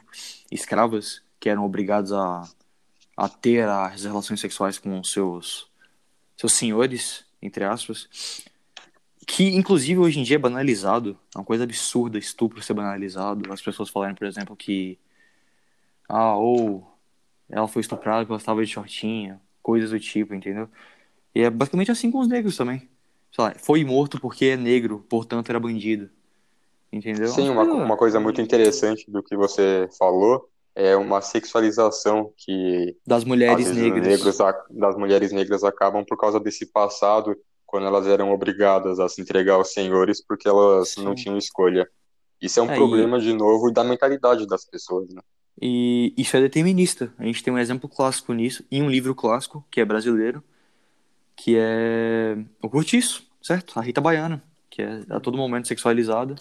Escravas 0.52 1.22
que 1.40 1.50
eram 1.50 1.66
obrigados 1.66 2.12
a, 2.14 2.50
a 3.16 3.30
ter 3.30 3.68
as 3.68 4.04
relações 4.04 4.40
sexuais 4.40 4.80
com 4.80 5.04
seus, 5.04 5.70
seus 6.38 6.54
senhores, 6.54 7.26
entre 7.42 7.64
aspas 7.64 8.08
que 9.30 9.56
inclusive 9.56 10.00
hoje 10.00 10.20
em 10.20 10.24
dia 10.24 10.38
é 10.38 10.40
banalizado, 10.40 11.16
é 11.36 11.38
uma 11.38 11.46
coisa 11.46 11.64
absurda 11.64 12.18
estupro 12.18 12.64
ser 12.64 12.74
banalizado, 12.74 13.54
as 13.54 13.62
pessoas 13.62 13.88
falarem, 13.88 14.16
por 14.16 14.26
exemplo, 14.26 14.56
que 14.56 14.98
ah, 16.10 16.36
ou 16.36 16.89
ela 17.50 17.68
foi 17.68 17.82
estuprada 17.82 18.22
porque 18.24 18.34
ela 18.34 18.40
estava 18.40 18.64
de 18.66 18.72
shortinha, 18.72 19.42
coisas 19.62 19.92
do 19.92 20.00
tipo, 20.00 20.34
entendeu? 20.36 20.70
E 21.36 21.42
é 21.42 21.50
basicamente 21.50 21.92
assim 21.92 22.12
com 22.12 22.20
os 22.20 22.28
negros 22.30 22.58
também. 22.58 22.90
Sei 23.34 23.44
lá, 23.46 23.56
foi 23.60 23.84
morto 23.86 24.20
porque 24.20 24.46
é 24.48 24.58
negro, 24.58 25.02
portanto 25.10 25.50
era 25.50 25.60
bandido. 25.60 26.10
Entendeu? 26.92 27.36
Sim, 27.36 27.50
uma, 27.50 27.64
uma 27.64 27.98
coisa 27.98 28.20
muito 28.20 28.42
interessante 28.42 29.10
do 29.10 29.24
que 29.24 29.36
você 29.36 29.88
falou 29.98 30.50
é 30.76 30.96
uma 30.96 31.22
sexualização 31.22 32.34
que 32.38 32.96
das 33.06 33.26
mulheres 33.26 33.72
vezes 33.72 33.74
negras. 33.74 34.00
negros 34.02 34.40
a- 34.42 34.54
das 34.70 34.96
mulheres 34.96 35.32
negras 35.32 35.64
acabam 35.64 36.06
por 36.06 36.18
causa 36.18 36.40
desse 36.40 36.66
passado, 36.72 37.36
quando 37.66 37.88
elas 37.88 38.08
eram 38.08 38.32
obrigadas 38.32 39.00
a 39.00 39.10
se 39.10 39.22
entregar 39.22 39.56
aos 39.56 39.74
senhores 39.74 40.24
porque 40.26 40.48
elas 40.48 40.94
não 40.98 41.14
Sim. 41.14 41.16
tinham 41.16 41.38
escolha. 41.38 41.90
Isso 42.42 42.60
é 42.60 42.64
um 42.64 42.70
É, 42.70 42.80
e- 42.80 43.10
problema, 43.10 43.20
de 43.20 43.34
novo, 43.34 43.72
da 43.72 43.84
mentalidade 43.84 44.48
das 44.48 44.66
pessoas, 44.66 45.10
né? 45.14 45.22
E 45.62 46.14
isso 46.18 46.36
é 46.38 46.42
determinista. 46.42 47.14
A 47.18 47.24
gente 47.24 47.44
tem 47.44 47.54
um 47.54 47.58
exemplo 47.58 47.90
clássico 47.90 48.34
nisso, 48.34 48.64
e 48.72 48.82
um 48.82 48.90
livro 48.90 49.14
clássico, 49.16 49.66
que 49.70 49.82
é 49.82 49.86
brasileiro, 49.86 50.44
que 51.36 51.56
é 51.58 52.38
o 52.62 52.70
Curtiço, 52.70 53.26
certo? 53.42 53.80
A 53.80 53.82
Rita 53.82 54.02
Baiana, 54.02 54.44
que 54.70 54.82
é 54.82 55.04
a 55.10 55.20
todo 55.20 55.38
momento 55.38 55.68
sexualizada 55.68 56.36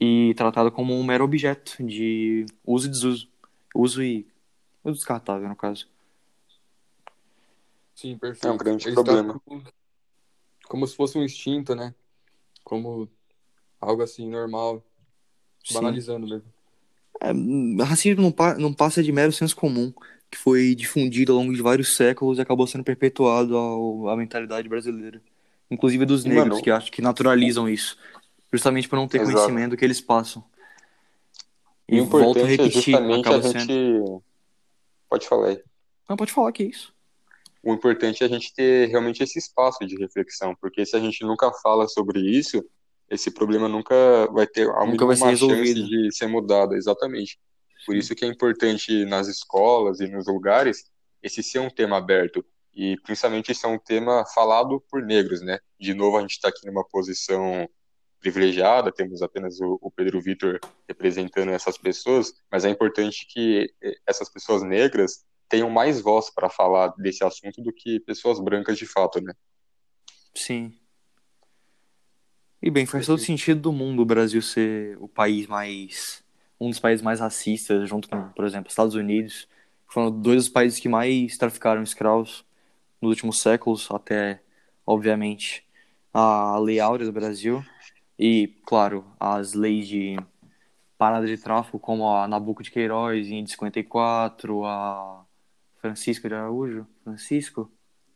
e 0.00 0.34
tratada 0.34 0.70
como 0.70 0.94
um 0.94 1.04
mero 1.04 1.24
objeto 1.24 1.82
de 1.84 2.46
uso 2.64 2.86
e 2.86 2.90
desuso. 2.90 3.28
Uso 3.74 4.02
e. 4.02 4.26
Uso 4.84 4.96
descartável, 4.96 5.48
no 5.48 5.56
caso. 5.56 5.88
Sim, 7.94 8.18
perfeito. 8.18 8.48
É 8.48 8.50
um 8.50 8.56
grande 8.56 8.88
Eles 8.88 8.94
problema. 8.94 9.40
Como, 9.44 9.64
como 10.68 10.86
se 10.86 10.96
fosse 10.96 11.16
um 11.16 11.22
instinto, 11.22 11.74
né? 11.74 11.94
Como 12.64 13.08
algo 13.80 14.02
assim, 14.02 14.28
normal. 14.28 14.82
Sim. 15.64 15.74
Banalizando 15.74 16.26
mesmo. 16.26 16.52
É, 17.22 17.84
racismo 17.84 18.22
não, 18.22 18.32
pa- 18.32 18.54
não 18.58 18.72
passa 18.72 19.02
de 19.02 19.12
mero 19.12 19.32
senso 19.32 19.54
comum, 19.54 19.92
que 20.30 20.36
foi 20.38 20.74
difundido 20.74 21.32
ao 21.32 21.38
longo 21.38 21.54
de 21.54 21.62
vários 21.62 21.94
séculos 21.94 22.38
e 22.38 22.40
acabou 22.40 22.66
sendo 22.66 22.82
perpetuado 22.84 23.56
ao, 23.56 24.08
à 24.08 24.16
mentalidade 24.16 24.68
brasileira. 24.68 25.22
Inclusive 25.70 26.04
dos 26.04 26.24
negros, 26.24 26.48
mano, 26.48 26.62
que 26.62 26.70
acho 26.70 26.90
que 26.90 27.00
naturalizam 27.00 27.68
isso. 27.68 27.96
Justamente 28.52 28.88
por 28.88 28.96
não 28.96 29.08
ter 29.08 29.20
Exato. 29.20 29.34
conhecimento 29.36 29.70
do 29.70 29.76
que 29.76 29.84
eles 29.84 30.00
passam. 30.00 30.44
E 31.88 32.00
o 32.00 32.06
volto 32.06 32.38
a 32.38 32.42
é 32.42 32.44
repetir, 32.44 32.94
a 32.94 33.18
acaba 33.18 33.42
gente. 33.42 33.66
sendo. 33.66 34.22
Pode 35.08 35.28
falar 35.28 35.48
aí. 35.48 35.62
Não, 36.08 36.16
pode 36.16 36.32
falar 36.32 36.52
que 36.52 36.62
é 36.62 36.66
isso. 36.66 36.92
O 37.62 37.72
importante 37.72 38.22
é 38.22 38.26
a 38.26 38.28
gente 38.28 38.52
ter 38.54 38.88
realmente 38.88 39.22
esse 39.22 39.38
espaço 39.38 39.86
de 39.86 39.96
reflexão, 39.96 40.54
porque 40.60 40.84
se 40.84 40.96
a 40.96 41.00
gente 41.00 41.24
nunca 41.24 41.50
fala 41.62 41.86
sobre 41.86 42.20
isso, 42.20 42.64
esse 43.12 43.30
problema 43.30 43.68
nunca 43.68 43.94
vai 44.32 44.46
ter 44.46 44.66
Nunca 44.66 45.04
vai 45.04 45.16
ser 45.16 45.26
resolvido. 45.26 45.86
de 45.86 46.10
ser 46.14 46.26
mudado, 46.26 46.74
exatamente. 46.74 47.38
Por 47.84 47.94
isso 47.94 48.14
que 48.14 48.24
é 48.24 48.28
importante 48.28 49.04
nas 49.04 49.28
escolas 49.28 50.00
e 50.00 50.06
nos 50.06 50.26
lugares 50.26 50.90
esse 51.22 51.42
ser 51.42 51.58
um 51.58 51.68
tema 51.68 51.98
aberto 51.98 52.44
e 52.74 52.96
principalmente 53.02 53.54
ser 53.54 53.66
um 53.66 53.78
tema 53.78 54.24
falado 54.34 54.82
por 54.90 55.02
negros, 55.02 55.42
né? 55.42 55.58
De 55.78 55.92
novo 55.92 56.16
a 56.16 56.22
gente 56.22 56.32
está 56.32 56.48
aqui 56.48 56.66
numa 56.66 56.84
posição 56.88 57.68
privilegiada, 58.18 58.90
temos 58.90 59.20
apenas 59.20 59.60
o, 59.60 59.78
o 59.82 59.90
Pedro 59.90 60.20
Vitor 60.20 60.58
representando 60.88 61.50
essas 61.50 61.76
pessoas, 61.76 62.32
mas 62.50 62.64
é 62.64 62.70
importante 62.70 63.26
que 63.28 63.68
eh, 63.82 63.94
essas 64.06 64.30
pessoas 64.30 64.62
negras 64.62 65.24
tenham 65.50 65.68
mais 65.68 66.00
voz 66.00 66.30
para 66.30 66.48
falar 66.48 66.94
desse 66.96 67.22
assunto 67.22 67.60
do 67.60 67.72
que 67.72 68.00
pessoas 68.00 68.40
brancas 68.40 68.78
de 68.78 68.86
fato, 68.86 69.20
né? 69.20 69.34
Sim. 70.34 70.72
E 72.62 72.70
bem, 72.70 72.86
faz 72.86 73.06
todo 73.06 73.18
sentido 73.18 73.60
do 73.60 73.72
mundo 73.72 74.02
o 74.02 74.04
Brasil 74.04 74.40
ser 74.40 74.96
o 75.00 75.08
país 75.08 75.48
mais. 75.48 76.22
um 76.60 76.70
dos 76.70 76.78
países 76.78 77.02
mais 77.02 77.18
racistas, 77.18 77.88
junto 77.88 78.08
com, 78.08 78.28
por 78.28 78.44
exemplo, 78.44 78.70
Estados 78.70 78.94
Unidos. 78.94 79.48
Foram 79.88 80.12
dois 80.12 80.44
dos 80.44 80.48
países 80.48 80.78
que 80.78 80.88
mais 80.88 81.36
traficaram 81.36 81.82
escravos 81.82 82.44
nos 83.00 83.10
últimos 83.10 83.40
séculos, 83.40 83.88
até, 83.90 84.40
obviamente, 84.86 85.66
a 86.14 86.56
Lei 86.58 86.78
Áurea 86.78 87.04
do 87.04 87.12
Brasil. 87.12 87.64
E, 88.16 88.54
claro, 88.64 89.04
as 89.18 89.54
leis 89.54 89.88
de 89.88 90.16
parada 90.96 91.26
de 91.26 91.36
tráfico, 91.36 91.80
como 91.80 92.08
a 92.08 92.28
Nabucco 92.28 92.62
de 92.62 92.70
Queiroz 92.70 93.26
em 93.28 93.44
54, 93.44 94.64
a 94.64 95.26
Francisco 95.80 96.28
de 96.28 96.34
Araújo. 96.36 96.86
Francisco? 97.02 97.68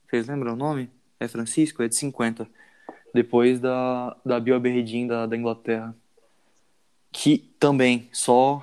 Vocês 0.09 0.29
lembram 0.29 0.53
o 0.53 0.57
nome? 0.57 0.89
É 1.19 1.27
Francisco? 1.27 1.83
É 1.83 1.89
de 1.89 1.97
50 1.97 2.49
depois 3.17 3.59
da, 3.59 4.17
da 4.25 4.39
Bill 4.39 4.55
Aberdeen 4.55 5.07
da, 5.07 5.27
da 5.27 5.37
Inglaterra, 5.37 5.97
que 7.11 7.39
também 7.59 8.09
só, 8.13 8.63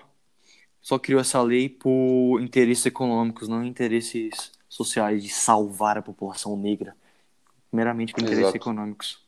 só 0.81 0.98
criou 0.98 1.19
essa 1.19 1.41
lei 1.41 1.67
por 1.67 2.39
interesses 2.39 2.86
econômicos, 2.86 3.48
não 3.50 3.65
interesses 3.65 4.51
sociais, 4.69 5.24
de 5.24 5.29
salvar 5.29 5.98
a 5.98 6.01
população 6.01 6.55
negra. 6.55 6.95
meramente 7.72 8.13
por 8.13 8.22
interesses 8.22 8.43
Exato. 8.43 8.57
econômicos. 8.57 9.19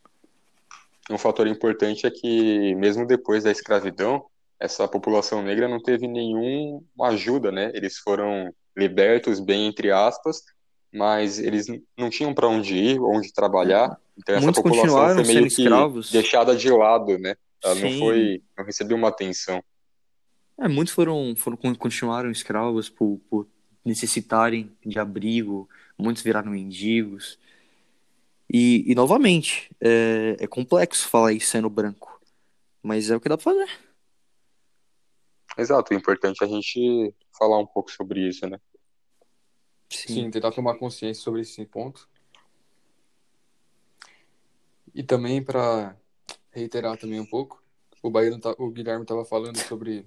Um 1.10 1.18
fator 1.18 1.48
importante 1.48 2.08
é 2.08 2.12
que, 2.12 2.74
mesmo 2.76 3.06
depois 3.06 3.44
da 3.44 3.52
escravidão, 3.52 4.26
essa 4.60 4.88
população 4.88 5.42
negra 5.42 5.68
não 5.68 5.82
teve 5.82 6.08
nenhuma 6.08 6.82
ajuda, 7.10 7.52
né? 7.52 7.72
Eles 7.74 7.98
foram 7.98 8.54
libertos, 8.76 9.40
bem 9.40 9.68
entre 9.68 9.92
aspas, 9.92 10.44
mas 10.96 11.40
eles 11.40 11.68
não 11.98 12.10
tinham 12.10 12.34
para 12.34 12.48
onde 12.48 12.74
ir, 12.74 13.00
onde 13.02 13.34
trabalhar. 13.34 14.00
Então 14.18 14.34
essa 14.34 14.44
Muitos 14.46 14.64
população 14.64 14.88
continuaram 14.88 15.26
foi 15.26 15.34
meio 15.34 15.48
que 15.48 15.62
escravos. 15.62 16.12
deixada 16.12 16.56
de 16.56 16.70
lado, 16.70 17.18
né? 17.18 17.36
Ela 17.62 17.76
não 17.76 17.90
Sim. 17.90 18.00
foi, 18.00 18.44
não 18.58 18.66
recebeu 18.66 18.96
uma 18.96 19.10
atenção. 19.10 19.62
É, 20.58 20.70
muitos 20.70 20.94
foram, 20.94 21.36
foram 21.36 21.58
continuaram 21.58 22.32
escravos 22.32 22.90
por, 22.90 23.20
por 23.30 23.48
necessitarem 23.84 24.72
de 24.86 24.98
abrigo, 24.98 25.68
muitos 25.98 26.24
viraram 26.24 26.52
mendigos. 26.52 27.38
E, 28.50 28.90
e 28.90 28.96
novamente, 28.96 29.70
é, 29.82 30.38
é 30.40 30.48
complexo 30.48 31.10
falar 31.10 31.34
isso 31.34 31.48
sendo 31.48 31.70
branco, 31.70 32.22
mas 32.82 33.10
é 33.10 33.18
o 33.18 33.20
que 33.20 33.28
dá 33.28 33.36
pra 33.36 33.44
fazer. 33.44 33.70
Exato, 35.58 35.94
o 35.94 35.98
importante 35.98 36.42
é 36.42 36.46
a 36.46 36.50
gente 36.50 37.14
falar 37.38 37.60
um 37.60 37.66
pouco 37.66 37.92
sobre 37.92 38.28
isso, 38.28 38.48
né? 38.48 38.58
Sim, 39.96 40.30
tentar 40.30 40.52
tomar 40.52 40.76
consciência 40.78 41.24
sobre 41.24 41.42
esse 41.42 41.66
ponto. 41.66 42.08
E 44.94 45.04
também 45.04 45.44
para 45.44 45.96
reiterar 46.52 46.98
também 46.98 47.20
um 47.20 47.26
pouco, 47.26 47.62
o 48.02 48.12
tá, 48.40 48.56
o 48.58 48.70
Guilherme 48.70 49.02
estava 49.02 49.26
falando 49.26 49.58
sobre 49.58 50.06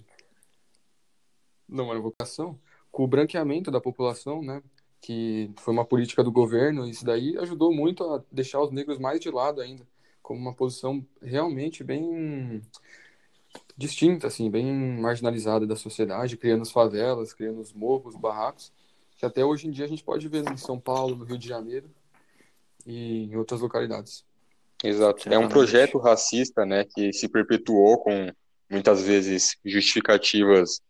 não 1.68 1.90
era 1.90 2.00
vocação, 2.00 2.58
com 2.90 3.04
o 3.04 3.06
branqueamento 3.06 3.70
da 3.70 3.80
população, 3.80 4.42
né? 4.42 4.62
Que 5.00 5.50
foi 5.58 5.74
uma 5.74 5.84
política 5.84 6.24
do 6.24 6.32
governo, 6.32 6.88
isso 6.88 7.04
daí 7.04 7.36
ajudou 7.38 7.72
muito 7.72 8.02
a 8.02 8.24
deixar 8.32 8.60
os 8.62 8.70
negros 8.70 8.98
mais 8.98 9.20
de 9.20 9.30
lado 9.30 9.60
ainda, 9.60 9.86
como 10.22 10.40
uma 10.40 10.54
posição 10.54 11.04
realmente 11.20 11.84
bem 11.84 12.62
distinta, 13.76 14.26
assim, 14.26 14.50
bem 14.50 14.72
marginalizada 14.98 15.66
da 15.66 15.76
sociedade, 15.76 16.36
criando 16.36 16.62
as 16.62 16.72
favelas, 16.72 17.32
criando 17.32 17.60
os 17.60 17.72
morros, 17.72 18.14
os 18.14 18.20
barracos, 18.20 18.72
que 19.18 19.26
até 19.26 19.44
hoje 19.44 19.66
em 19.66 19.70
dia 19.70 19.84
a 19.84 19.88
gente 19.88 20.04
pode 20.04 20.28
ver 20.28 20.48
em 20.48 20.56
São 20.56 20.78
Paulo, 20.78 21.16
no 21.16 21.24
Rio 21.24 21.36
de 21.36 21.48
Janeiro 21.48 21.90
e 22.86 23.24
em 23.24 23.36
outras 23.36 23.60
localidades. 23.60 24.24
Exato. 24.82 25.28
É 25.28 25.36
um 25.36 25.48
projeto 25.48 25.98
racista, 25.98 26.64
né, 26.64 26.84
que 26.84 27.12
se 27.12 27.28
perpetuou 27.28 27.98
com 27.98 28.32
muitas 28.70 29.02
vezes 29.02 29.56
justificativas 29.64 30.80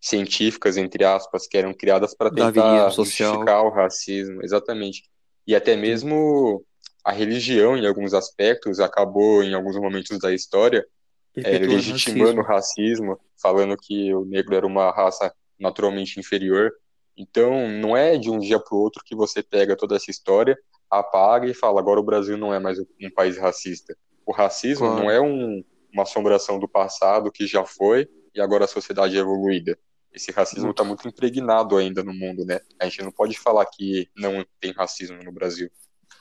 científicas, 0.00 0.76
entre 0.76 1.02
aspas, 1.02 1.46
que 1.46 1.56
eram 1.56 1.72
criadas 1.72 2.14
para 2.14 2.30
tentar 2.30 2.90
justificar 2.90 3.64
o 3.64 3.70
racismo, 3.70 4.44
exatamente. 4.44 5.04
E 5.46 5.56
até 5.56 5.74
mesmo 5.74 6.62
a 7.02 7.10
religião, 7.10 7.74
em 7.74 7.86
alguns 7.86 8.12
aspectos, 8.12 8.80
acabou, 8.80 9.42
em 9.42 9.54
alguns 9.54 9.76
momentos 9.76 10.18
da 10.18 10.32
história, 10.32 10.86
é, 11.34 11.58
legitimando 11.58 12.40
o 12.40 12.44
racismo. 12.44 13.12
racismo, 13.12 13.20
falando 13.40 13.76
que 13.78 14.12
o 14.14 14.26
negro 14.26 14.54
era 14.54 14.66
uma 14.66 14.90
raça 14.90 15.32
naturalmente 15.58 16.20
inferior. 16.20 16.70
Então, 17.18 17.68
não 17.68 17.96
é 17.96 18.16
de 18.16 18.30
um 18.30 18.38
dia 18.38 18.60
para 18.60 18.76
o 18.76 18.80
outro 18.80 19.02
que 19.04 19.14
você 19.16 19.42
pega 19.42 19.76
toda 19.76 19.96
essa 19.96 20.10
história, 20.10 20.56
apaga 20.88 21.48
e 21.48 21.52
fala, 21.54 21.80
agora 21.80 21.98
o 21.98 22.04
Brasil 22.04 22.38
não 22.38 22.54
é 22.54 22.60
mais 22.60 22.78
um 22.78 23.10
país 23.14 23.36
racista. 23.36 23.96
O 24.24 24.32
racismo 24.32 24.86
Claro. 24.86 25.02
não 25.02 25.10
é 25.10 25.20
um- 25.20 25.64
uma 25.92 26.04
assombração 26.04 26.58
do 26.58 26.68
passado 26.68 27.32
que 27.32 27.46
já 27.46 27.64
foi 27.64 28.08
e 28.34 28.40
agora 28.40 28.64
a 28.64 28.68
sociedade 28.68 29.16
é 29.16 29.20
evoluída. 29.20 29.76
Esse 30.12 30.30
racismo 30.30 30.70
está 30.70 30.84
muito 30.84 31.06
impregnado 31.08 31.76
ainda 31.76 32.02
no 32.02 32.14
mundo, 32.14 32.44
né? 32.44 32.60
A 32.80 32.84
gente 32.84 33.02
não 33.02 33.10
pode 33.12 33.38
falar 33.38 33.66
que 33.66 34.08
não 34.16 34.44
tem 34.60 34.72
racismo 34.72 35.22
no 35.22 35.32
Brasil. 35.32 35.68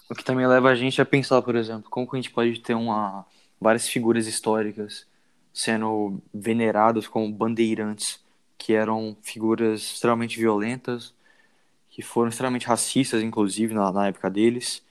O 0.10 0.16
que 0.16 0.24
também 0.24 0.48
leva 0.48 0.70
a 0.70 0.76
gente 0.76 1.02
a 1.02 1.06
pensar, 1.06 1.42
por 1.42 1.56
exemplo, 1.56 1.90
como 1.90 2.10
que 2.10 2.16
a 2.16 2.20
gente 2.22 2.32
pode 2.32 2.60
ter 2.62 2.74
uma, 2.74 3.26
várias 3.60 3.88
figuras 3.88 4.26
históricas 4.26 5.06
sendo 5.54 6.22
veneradas 6.34 7.08
como 7.08 7.32
bandeirantes, 7.32 8.20
que 8.58 8.74
eram 8.74 9.16
figuras 9.22 9.82
extremamente 9.82 10.40
violentas, 10.40 11.14
que 11.90 12.02
foram 12.02 12.30
extremamente 12.30 12.68
racistas, 12.68 13.24
inclusive, 13.24 13.74
na, 13.74 13.92
na 13.92 14.08
época 14.08 14.30
deles, 14.30 14.84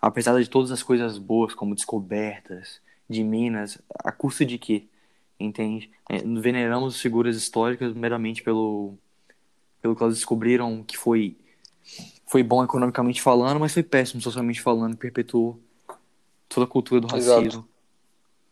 apesar 0.00 0.38
de 0.40 0.48
todas 0.48 0.70
as 0.72 0.82
coisas 0.82 1.18
boas, 1.18 1.54
como 1.54 1.74
descobertas 1.74 2.80
de 3.08 3.22
minas, 3.24 3.78
a 4.04 4.12
custa 4.12 4.44
de 4.44 4.58
quê? 4.58 4.86
Entende? 5.38 5.90
É, 6.08 6.18
Veneramos 6.20 7.00
figuras 7.00 7.36
históricas 7.36 7.94
meramente 7.94 8.42
pelo, 8.42 8.94
pelo 9.82 9.96
que 9.96 10.02
elas 10.02 10.16
descobriram 10.16 10.82
que 10.84 10.96
foi 10.96 11.36
foi 12.26 12.42
bom 12.42 12.64
economicamente 12.64 13.20
falando, 13.22 13.60
mas 13.60 13.72
foi 13.74 13.82
péssimo 13.82 14.20
socialmente 14.20 14.60
falando, 14.60 14.96
perpetuou 14.96 15.60
toda 16.48 16.64
a 16.66 16.68
cultura 16.68 17.00
do 17.00 17.08
Exato. 17.14 17.40
racismo. 17.40 17.68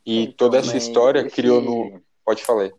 E 0.05 0.25
Então, 0.25 0.35
toda 0.37 0.59
essa 0.59 0.77
história 0.77 1.29
criou 1.29 1.61
no. 1.61 2.03
Pode 2.25 2.45
falar. 2.45 2.71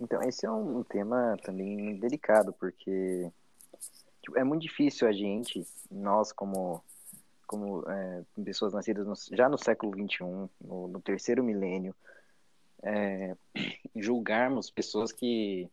Então, 0.00 0.22
esse 0.22 0.46
é 0.46 0.50
um 0.50 0.82
tema 0.84 1.36
também 1.42 1.96
delicado, 1.96 2.52
porque 2.52 3.30
tipo, 4.22 4.38
é 4.38 4.44
muito 4.44 4.62
difícil 4.62 5.08
a 5.08 5.12
gente, 5.12 5.66
nós 5.90 6.30
como, 6.32 6.82
como 7.46 7.82
é, 7.90 8.22
pessoas 8.44 8.72
nascidas 8.72 9.06
no- 9.06 9.36
já 9.36 9.48
no 9.48 9.58
século 9.58 9.92
XXI, 9.96 10.48
no, 10.60 10.88
no 10.88 11.00
terceiro 11.00 11.42
milênio, 11.42 11.94
é, 12.82 13.34
julgarmos 13.96 14.70
pessoas 14.70 15.10
que, 15.10 15.68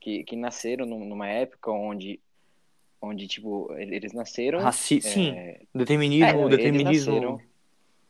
que, 0.00 0.24
que 0.24 0.36
nasceram 0.36 0.84
num- 0.86 1.04
numa 1.04 1.28
época 1.28 1.70
onde, 1.70 2.18
onde 3.00 3.28
tipo, 3.28 3.72
eles 3.74 4.12
nasceram... 4.12 4.58
Raci 4.60 4.98
é, 4.98 5.00
Sim, 5.00 5.30
é, 5.30 5.60
determinismo, 5.72 6.26
não, 6.32 6.46
eles 6.48 6.56
determinismo. 6.56 7.12
nasceram- 7.14 7.40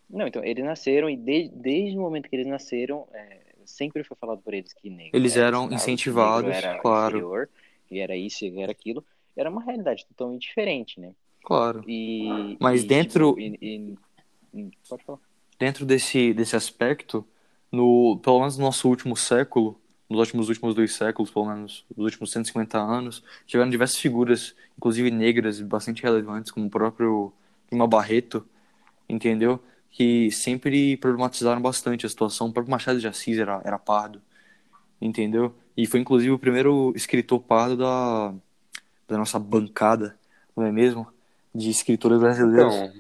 Não, 0.09 0.27
então, 0.27 0.43
eles 0.45 0.65
nasceram 0.65 1.11
e 1.11 1.17
de- 1.17 1.51
desde 1.51 1.99
o 1.99 2.01
momento 2.01 2.31
que 2.31 2.37
eles 2.37 2.47
nasceram, 2.47 3.07
é, 3.13 3.46
sempre 3.67 4.03
foi 4.05 4.17
falado 4.17 4.41
por 4.43 4.55
eles 4.55 4.73
que 4.73 4.89
negro 4.91 5.17
Eles 5.17 5.37
era 5.37 5.47
eram 5.49 5.73
incentivados, 5.73 6.51
era 6.51 6.79
claro. 6.81 7.19
inferior, 7.19 7.51
que 7.89 7.99
era 7.99 8.17
isso, 8.17 8.41
que 8.41 8.61
era 8.61 8.73
aquilo. 8.73 9.05
Era 9.37 9.51
uma 9.51 9.63
realidade 9.63 10.07
totalmente 10.07 10.43
diferente, 10.49 10.99
né? 11.01 11.13
Claro. 11.45 11.85
E, 11.87 12.57
Mas 12.61 12.83
e, 12.83 12.87
dentro- 12.87 13.35
tipo, 13.37 13.41
e- 13.41 13.59
e- 13.61 13.99
hum, 14.55 14.71
pode 14.89 15.05
falar. 15.05 15.19
Dentro 15.59 15.87
desse, 15.87 16.35
desse 16.35 16.55
aspecto, 16.57 17.27
no, 17.73 18.19
pelo 18.23 18.41
menos 18.41 18.59
no 18.59 18.65
nosso 18.65 18.89
último 18.89 19.17
século, 19.17 19.81
nos 20.09 20.21
últimos, 20.21 20.49
últimos 20.49 20.75
dois 20.75 20.93
séculos, 20.95 21.31
pelo 21.31 21.47
menos 21.47 21.85
nos 21.97 22.05
últimos 22.05 22.31
150 22.31 22.79
anos, 22.79 23.23
tiveram 23.47 23.71
diversas 23.71 23.99
figuras, 23.99 24.55
inclusive 24.77 25.11
negras, 25.11 25.61
bastante 25.61 26.03
relevantes, 26.03 26.53
como 26.53 26.67
o 26.67 26.71
próprio 26.71 27.33
Lima 27.73 27.87
Barreto, 27.87 28.47
entendeu? 29.09 29.61
Que 29.97 30.31
sempre 30.31 30.97
problematizaram 30.99 31.63
bastante 31.63 32.05
a 32.05 32.09
situação. 32.09 32.49
O 32.49 32.53
próprio 32.53 32.71
Machado 32.71 33.01
de 33.01 33.09
Assis 33.09 33.39
era, 33.39 33.63
era 33.65 33.79
pardo, 33.79 34.21
entendeu? 35.01 35.55
E 35.75 35.87
foi 35.87 36.01
inclusive 36.01 36.33
o 36.33 36.39
primeiro 36.39 36.93
escritor 36.95 37.41
pardo 37.41 37.79
da, 37.79 38.35
da 39.09 39.17
nossa 39.17 39.39
bancada, 39.39 40.19
não 40.55 40.67
é 40.67 40.71
mesmo? 40.73 41.07
De 41.55 41.71
escritores 41.71 42.19
brasileiros. 42.19 42.75
Então, 42.75 42.93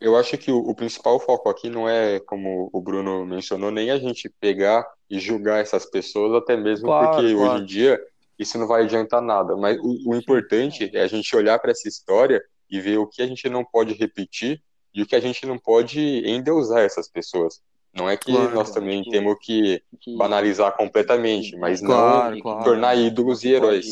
eu 0.00 0.16
acho 0.16 0.36
que 0.36 0.50
o, 0.50 0.58
o 0.58 0.74
principal 0.74 1.18
foco 1.18 1.48
aqui 1.48 1.70
não 1.70 1.88
é, 1.88 2.20
como 2.20 2.68
o 2.72 2.80
Bruno 2.80 3.24
mencionou, 3.24 3.70
nem 3.70 3.90
a 3.90 3.98
gente 3.98 4.28
pegar 4.28 4.86
e 5.08 5.18
julgar 5.18 5.60
essas 5.60 5.86
pessoas, 5.86 6.34
até 6.34 6.56
mesmo 6.56 6.86
Claro, 6.86 7.08
porque 7.08 7.34
claro. 7.34 7.54
hoje 7.54 7.62
em 7.62 7.66
dia 7.66 8.00
isso 8.38 8.58
não 8.58 8.66
vai 8.66 8.82
adiantar 8.82 9.22
nada. 9.22 9.56
Mas 9.56 9.78
o, 9.78 10.10
o 10.10 10.14
importante 10.14 10.90
é 10.94 11.02
a 11.02 11.06
gente 11.06 11.34
olhar 11.34 11.58
para 11.58 11.72
essa 11.72 11.88
história 11.88 12.42
e 12.70 12.80
ver 12.80 12.98
o 12.98 13.06
que 13.06 13.22
a 13.22 13.26
gente 13.26 13.48
não 13.48 13.64
pode 13.64 13.94
repetir 13.94 14.62
e 14.98 15.02
o 15.02 15.06
que 15.06 15.14
a 15.14 15.20
gente 15.20 15.46
não 15.46 15.56
pode 15.58 16.00
endeusar 16.28 16.80
essas 16.80 17.08
pessoas. 17.08 17.62
Não 17.94 18.08
é 18.08 18.16
que 18.16 18.32
Claro. 18.32 18.54
nós 18.54 18.70
também 18.70 19.00
Tipo, 19.02 19.12
temos 19.12 19.36
que 19.40 19.82
Que- 20.00 20.16
banalizar 20.16 20.76
completamente, 20.76 21.56
mas 21.56 21.80
Claro, 21.80 22.34
não 22.34 22.42
claro. 22.42 22.64
tornar 22.64 22.94
ídolos 22.96 23.44
e 23.44 23.50
heróis. 23.52 23.86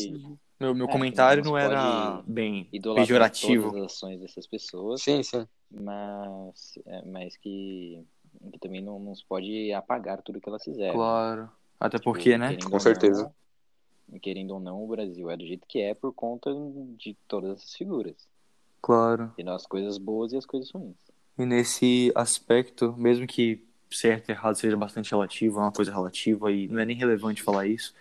Meu, 0.59 0.73
meu 0.75 0.87
É, 0.87 0.91
comentário 0.91 1.43
não 1.43 1.57
era 1.57 2.21
bem 2.25 2.65
pejorativo. 2.95 3.69
todas 3.71 3.85
as 3.85 3.91
ações 3.93 4.19
dessas 4.19 4.47
pessoas, 4.47 5.01
Sim, 5.01 5.21
sim. 5.23 5.47
mas, 5.71 6.77
é, 6.85 7.01
mas 7.05 7.37
que, 7.37 8.03
que 8.51 8.59
também 8.59 8.81
não, 8.83 8.99
não 8.99 9.15
se 9.15 9.25
pode 9.25 9.71
apagar 9.73 10.21
tudo 10.21 10.41
que 10.41 10.49
elas 10.49 10.63
fizeram. 10.63 10.93
Claro. 10.95 11.49
Até 11.79 11.97
Tipo, 11.97 12.11
porque, 12.11 12.37
né? 12.37 12.49
querendo 12.55 12.69
Com 12.69 12.79
certeza. 12.79 13.31
não- 14.09 14.19
querendo 14.19 14.51
ou 14.55 14.59
não, 14.59 14.83
o 14.83 14.87
Brasil 14.87 15.29
é 15.29 15.37
do 15.37 15.45
jeito 15.45 15.67
que 15.67 15.79
é 15.79 15.93
por 15.93 16.13
conta 16.13 16.49
de 16.97 17.15
todas 17.27 17.57
essas 17.57 17.73
figuras. 17.75 18.15
Claro. 18.81 19.31
E 19.37 19.49
as 19.49 19.65
coisas 19.65 19.97
boas 19.97 20.31
e 20.33 20.37
as 20.37 20.45
coisas 20.45 20.69
ruins. 20.71 20.95
E 21.37 21.45
nesse 21.45 22.11
aspecto, 22.15 22.93
mesmo 22.97 23.27
que 23.27 23.63
certo 23.89 24.29
e 24.29 24.31
errado 24.31 24.55
seja 24.55 24.75
bastante 24.75 25.11
relativo, 25.11 25.59
é 25.59 25.61
uma 25.61 25.71
coisa 25.71 25.91
relativa 25.91 26.51
e 26.51 26.67
não 26.67 26.79
é 26.79 26.85
nem 26.85 26.95
relevante 26.95 27.43
falar 27.43 27.67
isso, 27.67 27.93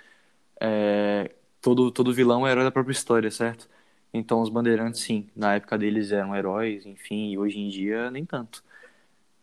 é, 0.61 1.31
todo, 1.61 1.91
todo 1.91 2.15
vilão 2.15 2.47
é 2.47 2.51
herói 2.51 2.65
da 2.65 2.71
própria 2.71 2.93
história, 2.93 3.31
certo? 3.31 3.69
Então 4.13 4.41
os 4.41 4.49
bandeirantes, 4.49 5.01
sim, 5.01 5.29
na 5.37 5.55
época 5.55 5.77
deles 5.77 6.11
eram 6.11 6.35
heróis, 6.35 6.87
enfim, 6.87 7.31
e 7.33 7.39
hoje 7.39 7.59
em 7.59 7.69
dia 7.69 8.11
nem 8.11 8.25
tanto. 8.25 8.65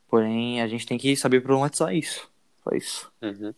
Porém, 0.08 0.62
a 0.62 0.68
gente 0.68 0.86
tem 0.86 0.98
que 0.98 1.16
saber 1.16 1.42
problematizar 1.42 1.94
isso. 1.94 2.30
Só 2.64 2.76
isso. 2.76 3.12
Uhum. 3.22 3.54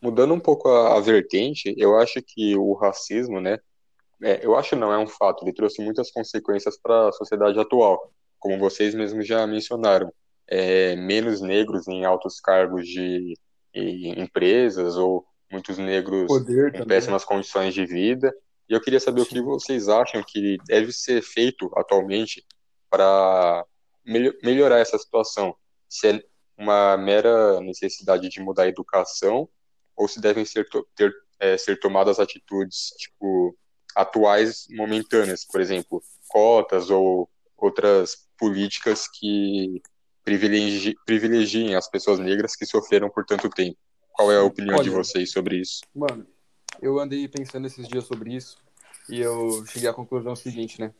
Mudando 0.00 0.34
um 0.34 0.40
pouco 0.40 0.68
a, 0.68 0.96
a 0.96 1.00
vertente, 1.00 1.74
eu 1.76 1.98
acho 1.98 2.22
que 2.22 2.56
o 2.56 2.72
racismo, 2.74 3.40
né? 3.40 3.58
É, 4.22 4.44
eu 4.44 4.56
acho 4.56 4.74
não, 4.76 4.92
é 4.92 4.98
um 4.98 5.06
fato, 5.06 5.44
ele 5.44 5.52
trouxe 5.52 5.82
muitas 5.82 6.10
consequências 6.10 6.78
para 6.80 7.08
a 7.08 7.12
sociedade 7.12 7.58
atual. 7.58 8.12
como 8.38 8.58
vocês 8.58 8.94
mesmos 8.94 9.26
já 9.26 9.46
mencionaram, 9.46 10.12
é, 10.46 10.96
menos 10.96 11.40
negros 11.40 11.86
em 11.88 12.04
altos 12.04 12.40
cargos 12.40 12.86
de 12.86 13.34
empresas 13.74 14.96
ou 14.96 15.24
muitos 15.50 15.78
negros 15.78 16.26
Poder 16.26 16.74
em 16.74 16.86
péssimas 16.86 17.24
condições 17.24 17.74
de 17.74 17.84
vida. 17.84 18.34
E 18.68 18.72
eu 18.72 18.80
queria 18.80 19.00
saber 19.00 19.22
o 19.22 19.26
que 19.26 19.40
vocês 19.40 19.88
acham 19.88 20.22
que 20.26 20.58
deve 20.66 20.92
ser 20.92 21.22
feito 21.22 21.70
atualmente 21.74 22.44
para 22.90 23.64
melhorar 24.42 24.78
essa 24.78 24.98
situação. 24.98 25.54
Se 25.88 26.08
é 26.08 26.22
uma 26.56 26.96
mera 26.96 27.60
necessidade 27.60 28.28
de 28.28 28.40
mudar 28.40 28.64
a 28.64 28.68
educação 28.68 29.48
ou 29.96 30.08
se 30.08 30.20
devem 30.20 30.44
ser, 30.44 30.66
ter, 30.94 31.12
é, 31.38 31.56
ser 31.56 31.78
tomadas 31.78 32.18
atitudes 32.18 32.88
tipo 32.98 33.56
atuais 33.98 34.68
momentâneas, 34.70 35.44
por 35.44 35.60
exemplo, 35.60 36.00
cotas 36.28 36.88
ou 36.88 37.28
outras 37.56 38.28
políticas 38.38 39.08
que 39.08 39.82
privilegi 40.24 40.94
privilegiem 41.04 41.74
as 41.74 41.88
pessoas 41.90 42.20
negras 42.20 42.54
que 42.54 42.64
sofreram 42.64 43.10
por 43.10 43.24
tanto 43.24 43.50
tempo. 43.50 43.76
Qual 44.12 44.30
é 44.30 44.36
a 44.36 44.44
opinião 44.44 44.76
Olha, 44.76 44.84
de 44.84 44.90
vocês 44.90 45.32
sobre 45.32 45.56
isso? 45.60 45.80
Mano, 45.92 46.24
eu 46.80 47.00
andei 47.00 47.26
pensando 47.26 47.66
esses 47.66 47.88
dias 47.88 48.04
sobre 48.04 48.36
isso 48.36 48.58
e 49.08 49.20
eu 49.20 49.66
cheguei 49.66 49.88
à 49.88 49.92
conclusão 49.92 50.36
seguinte, 50.36 50.80
né? 50.80 50.94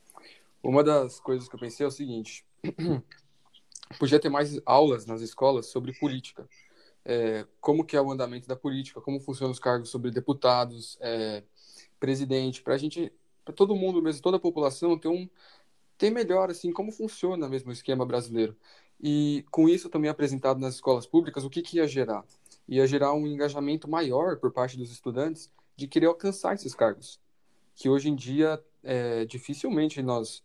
Uma 0.60 0.82
das 0.82 1.20
coisas 1.20 1.48
que 1.48 1.54
eu 1.54 1.60
pensei 1.60 1.84
é 1.84 1.88
o 1.88 1.92
seguinte: 1.92 2.44
podia 3.98 4.18
ter 4.18 4.28
mais 4.28 4.60
aulas 4.66 5.06
nas 5.06 5.20
escolas 5.20 5.66
sobre 5.66 5.92
política. 5.92 6.48
É, 7.04 7.46
como 7.60 7.84
que 7.84 7.96
é 7.96 8.00
o 8.02 8.10
andamento 8.10 8.48
da 8.48 8.56
política, 8.56 9.00
como 9.00 9.20
funcionam 9.20 9.52
os 9.52 9.60
cargos 9.60 9.88
sobre 9.88 10.10
deputados, 10.10 10.98
é, 11.00 11.42
presidente, 11.98 12.62
para 12.62 12.74
a 12.74 12.78
gente, 12.78 13.12
para 13.44 13.54
todo 13.54 13.76
mundo 13.76 14.02
mesmo, 14.02 14.22
toda 14.22 14.36
a 14.36 14.40
população 14.40 14.98
ter 14.98 15.08
um 15.08 15.28
ter 15.96 16.10
melhor 16.10 16.50
assim 16.50 16.72
como 16.72 16.92
funciona 16.92 17.48
mesmo 17.48 17.70
o 17.70 17.72
esquema 17.72 18.06
brasileiro. 18.06 18.56
E 19.00 19.44
com 19.50 19.68
isso 19.68 19.88
também 19.88 20.10
apresentado 20.10 20.60
nas 20.60 20.74
escolas 20.74 21.06
públicas, 21.06 21.44
o 21.44 21.50
que, 21.50 21.62
que 21.62 21.76
ia 21.76 21.86
gerar? 21.86 22.24
Ia 22.68 22.86
gerar 22.86 23.12
um 23.14 23.26
engajamento 23.26 23.88
maior 23.88 24.36
por 24.38 24.52
parte 24.52 24.76
dos 24.76 24.90
estudantes 24.90 25.50
de 25.76 25.86
querer 25.86 26.06
alcançar 26.06 26.54
esses 26.54 26.74
cargos, 26.74 27.20
que 27.74 27.88
hoje 27.88 28.08
em 28.08 28.16
dia 28.16 28.62
é, 28.82 29.24
dificilmente 29.24 30.02
nós, 30.02 30.42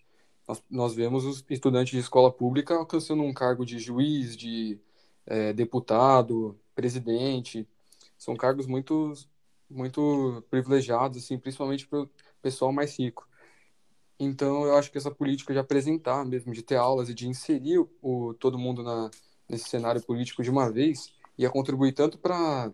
nós, 0.48 0.64
nós 0.70 0.94
vemos 0.94 1.26
os 1.26 1.44
estudantes 1.50 1.92
de 1.92 2.00
escola 2.00 2.32
pública 2.32 2.76
alcançando 2.76 3.24
um 3.24 3.34
cargo 3.34 3.66
de 3.66 3.80
juiz, 3.80 4.38
de 4.38 4.80
é, 5.26 5.54
deputado, 5.54 6.60
presidente. 6.76 7.68
São 8.18 8.36
cargos 8.36 8.68
muito, 8.68 9.14
muito 9.74 10.44
privilegiados, 10.50 11.18
assim, 11.24 11.38
principalmente 11.38 11.88
para 11.88 12.02
o 12.02 12.10
pessoal 12.42 12.72
mais 12.72 12.98
rico. 12.98 13.28
Então, 14.20 14.66
eu 14.66 14.78
acho 14.78 14.92
que 14.92 14.98
essa 14.98 15.12
política 15.12 15.54
de 15.54 15.60
apresentar 15.60 16.24
mesmo, 16.26 16.54
de 16.54 16.62
ter 16.62 16.76
aulas 16.76 17.10
e 17.10 17.14
de 17.14 17.28
inserir 17.28 17.86
o, 18.02 18.34
todo 18.36 18.58
mundo 18.58 18.84
na, 18.84 19.10
nesse 19.50 19.70
cenário 19.70 20.02
político 20.02 20.44
de 20.44 20.50
uma 20.50 20.72
vez, 20.72 21.14
ia 21.38 21.50
contribuir 21.50 21.94
tanto 21.94 22.18
para 22.18 22.36
a 22.36 22.72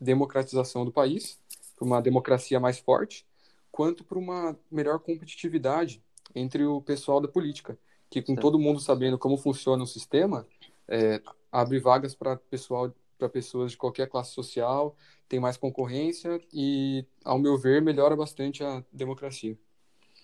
democratização 0.00 0.84
do 0.84 0.92
país, 0.92 1.38
para 1.76 1.86
uma 1.86 2.02
democracia 2.02 2.58
mais 2.58 2.78
forte, 2.78 3.24
quanto 3.70 4.04
para 4.04 4.18
uma 4.18 4.58
melhor 4.70 4.98
competitividade 4.98 6.02
entre 6.34 6.64
o 6.64 6.80
pessoal 6.80 7.20
da 7.20 7.28
política, 7.28 7.78
que 8.10 8.20
com 8.20 8.34
todo 8.34 8.58
mundo 8.58 8.80
sabendo 8.80 9.18
como 9.18 9.36
funciona 9.36 9.82
o 9.82 9.86
sistema, 9.86 10.46
é, 10.88 11.22
abre 11.50 11.78
vagas 11.78 12.14
para 12.14 12.36
pessoal 12.36 12.92
para 13.20 13.28
pessoas 13.28 13.72
de 13.72 13.76
qualquer 13.76 14.08
classe 14.08 14.32
social, 14.32 14.96
tem 15.28 15.38
mais 15.38 15.56
concorrência 15.56 16.40
e, 16.52 17.06
ao 17.24 17.38
meu 17.38 17.56
ver, 17.56 17.80
melhora 17.80 18.16
bastante 18.16 18.64
a 18.64 18.82
democracia. 18.90 19.56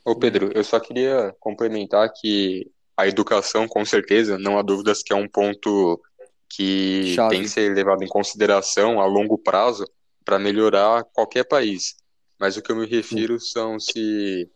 Ô 0.04 0.16
Pedro, 0.16 0.50
eu 0.54 0.64
só 0.64 0.80
queria 0.80 1.34
complementar 1.38 2.12
que 2.12 2.70
a 2.96 3.06
educação, 3.06 3.68
com 3.68 3.84
certeza, 3.84 4.38
não 4.38 4.58
há 4.58 4.62
dúvidas 4.62 5.02
que 5.02 5.12
é 5.12 5.16
um 5.16 5.28
ponto 5.28 6.00
que 6.48 7.14
Chave. 7.14 7.30
tem 7.30 7.42
que 7.42 7.48
ser 7.48 7.74
levado 7.74 8.02
em 8.02 8.08
consideração 8.08 9.00
a 9.00 9.06
longo 9.06 9.36
prazo 9.36 9.84
para 10.24 10.38
melhorar 10.38 11.04
qualquer 11.04 11.44
país. 11.44 11.96
Mas 12.38 12.56
o 12.56 12.62
que 12.62 12.72
eu 12.72 12.76
me 12.76 12.86
refiro 12.86 13.38
são 13.38 13.78
se, 13.78 14.48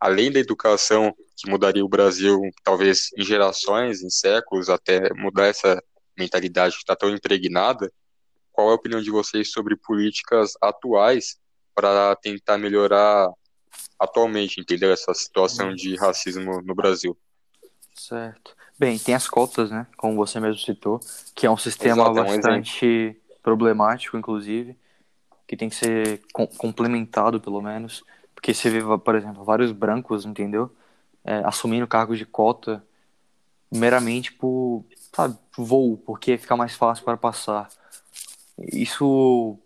além 0.00 0.30
da 0.30 0.38
educação 0.40 1.14
que 1.36 1.50
mudaria 1.50 1.84
o 1.84 1.88
Brasil, 1.88 2.40
talvez 2.64 3.10
em 3.16 3.22
gerações, 3.22 4.02
em 4.02 4.10
séculos, 4.10 4.68
até 4.68 5.12
mudar 5.14 5.46
essa 5.46 5.82
mentalidade 6.16 6.74
que 6.74 6.82
está 6.82 6.96
tão 6.96 7.10
impregnada, 7.10 7.92
qual 8.52 8.68
é 8.68 8.72
a 8.72 8.76
opinião 8.76 9.00
de 9.00 9.10
vocês 9.10 9.50
sobre 9.50 9.76
políticas 9.76 10.52
atuais 10.60 11.38
para 11.74 12.14
tentar 12.16 12.58
melhorar 12.58 13.30
atualmente, 13.98 14.60
entendeu? 14.60 14.92
Essa 14.92 15.14
situação 15.14 15.74
de 15.74 15.96
racismo 15.96 16.60
no 16.62 16.74
Brasil. 16.74 17.16
Certo. 17.94 18.54
Bem, 18.78 18.98
tem 18.98 19.14
as 19.14 19.28
cotas, 19.28 19.70
né? 19.70 19.86
Como 19.96 20.16
você 20.16 20.40
mesmo 20.40 20.58
citou, 20.58 21.00
que 21.34 21.46
é 21.46 21.50
um 21.50 21.56
sistema 21.56 22.02
Exato, 22.02 22.14
bastante 22.14 22.86
é 22.86 23.10
um 23.10 23.42
problemático, 23.42 24.16
inclusive, 24.16 24.76
que 25.46 25.56
tem 25.56 25.68
que 25.68 25.76
ser 25.76 26.20
com 26.32 26.46
complementado, 26.46 27.40
pelo 27.40 27.62
menos. 27.62 28.04
Porque 28.34 28.52
você 28.52 28.70
vê, 28.70 28.80
por 28.98 29.14
exemplo, 29.14 29.44
vários 29.44 29.70
brancos, 29.72 30.24
entendeu? 30.24 30.74
É, 31.24 31.36
assumindo 31.44 31.86
cargos 31.86 32.18
de 32.18 32.26
cota 32.26 32.84
meramente 33.70 34.32
por, 34.32 34.84
sabe, 35.12 35.38
voo, 35.56 35.96
porque 35.98 36.38
fica 36.38 36.56
mais 36.56 36.74
fácil 36.74 37.04
para 37.04 37.16
passar. 37.16 37.68
Isso 38.58 39.58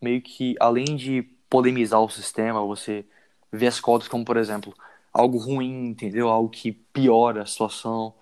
meio 0.00 0.22
que, 0.22 0.54
além 0.60 0.96
de 0.96 1.22
polemizar 1.50 2.00
o 2.00 2.08
sistema, 2.08 2.64
você 2.64 3.04
vê 3.52 3.66
as 3.66 3.80
cotas 3.80 4.08
como, 4.08 4.24
por 4.24 4.36
exemplo, 4.36 4.74
algo 5.12 5.38
ruim, 5.38 5.88
entendeu? 5.88 6.28
Algo 6.28 6.48
que 6.48 6.72
piora 6.72 7.42
a 7.42 7.46
situação, 7.46 8.14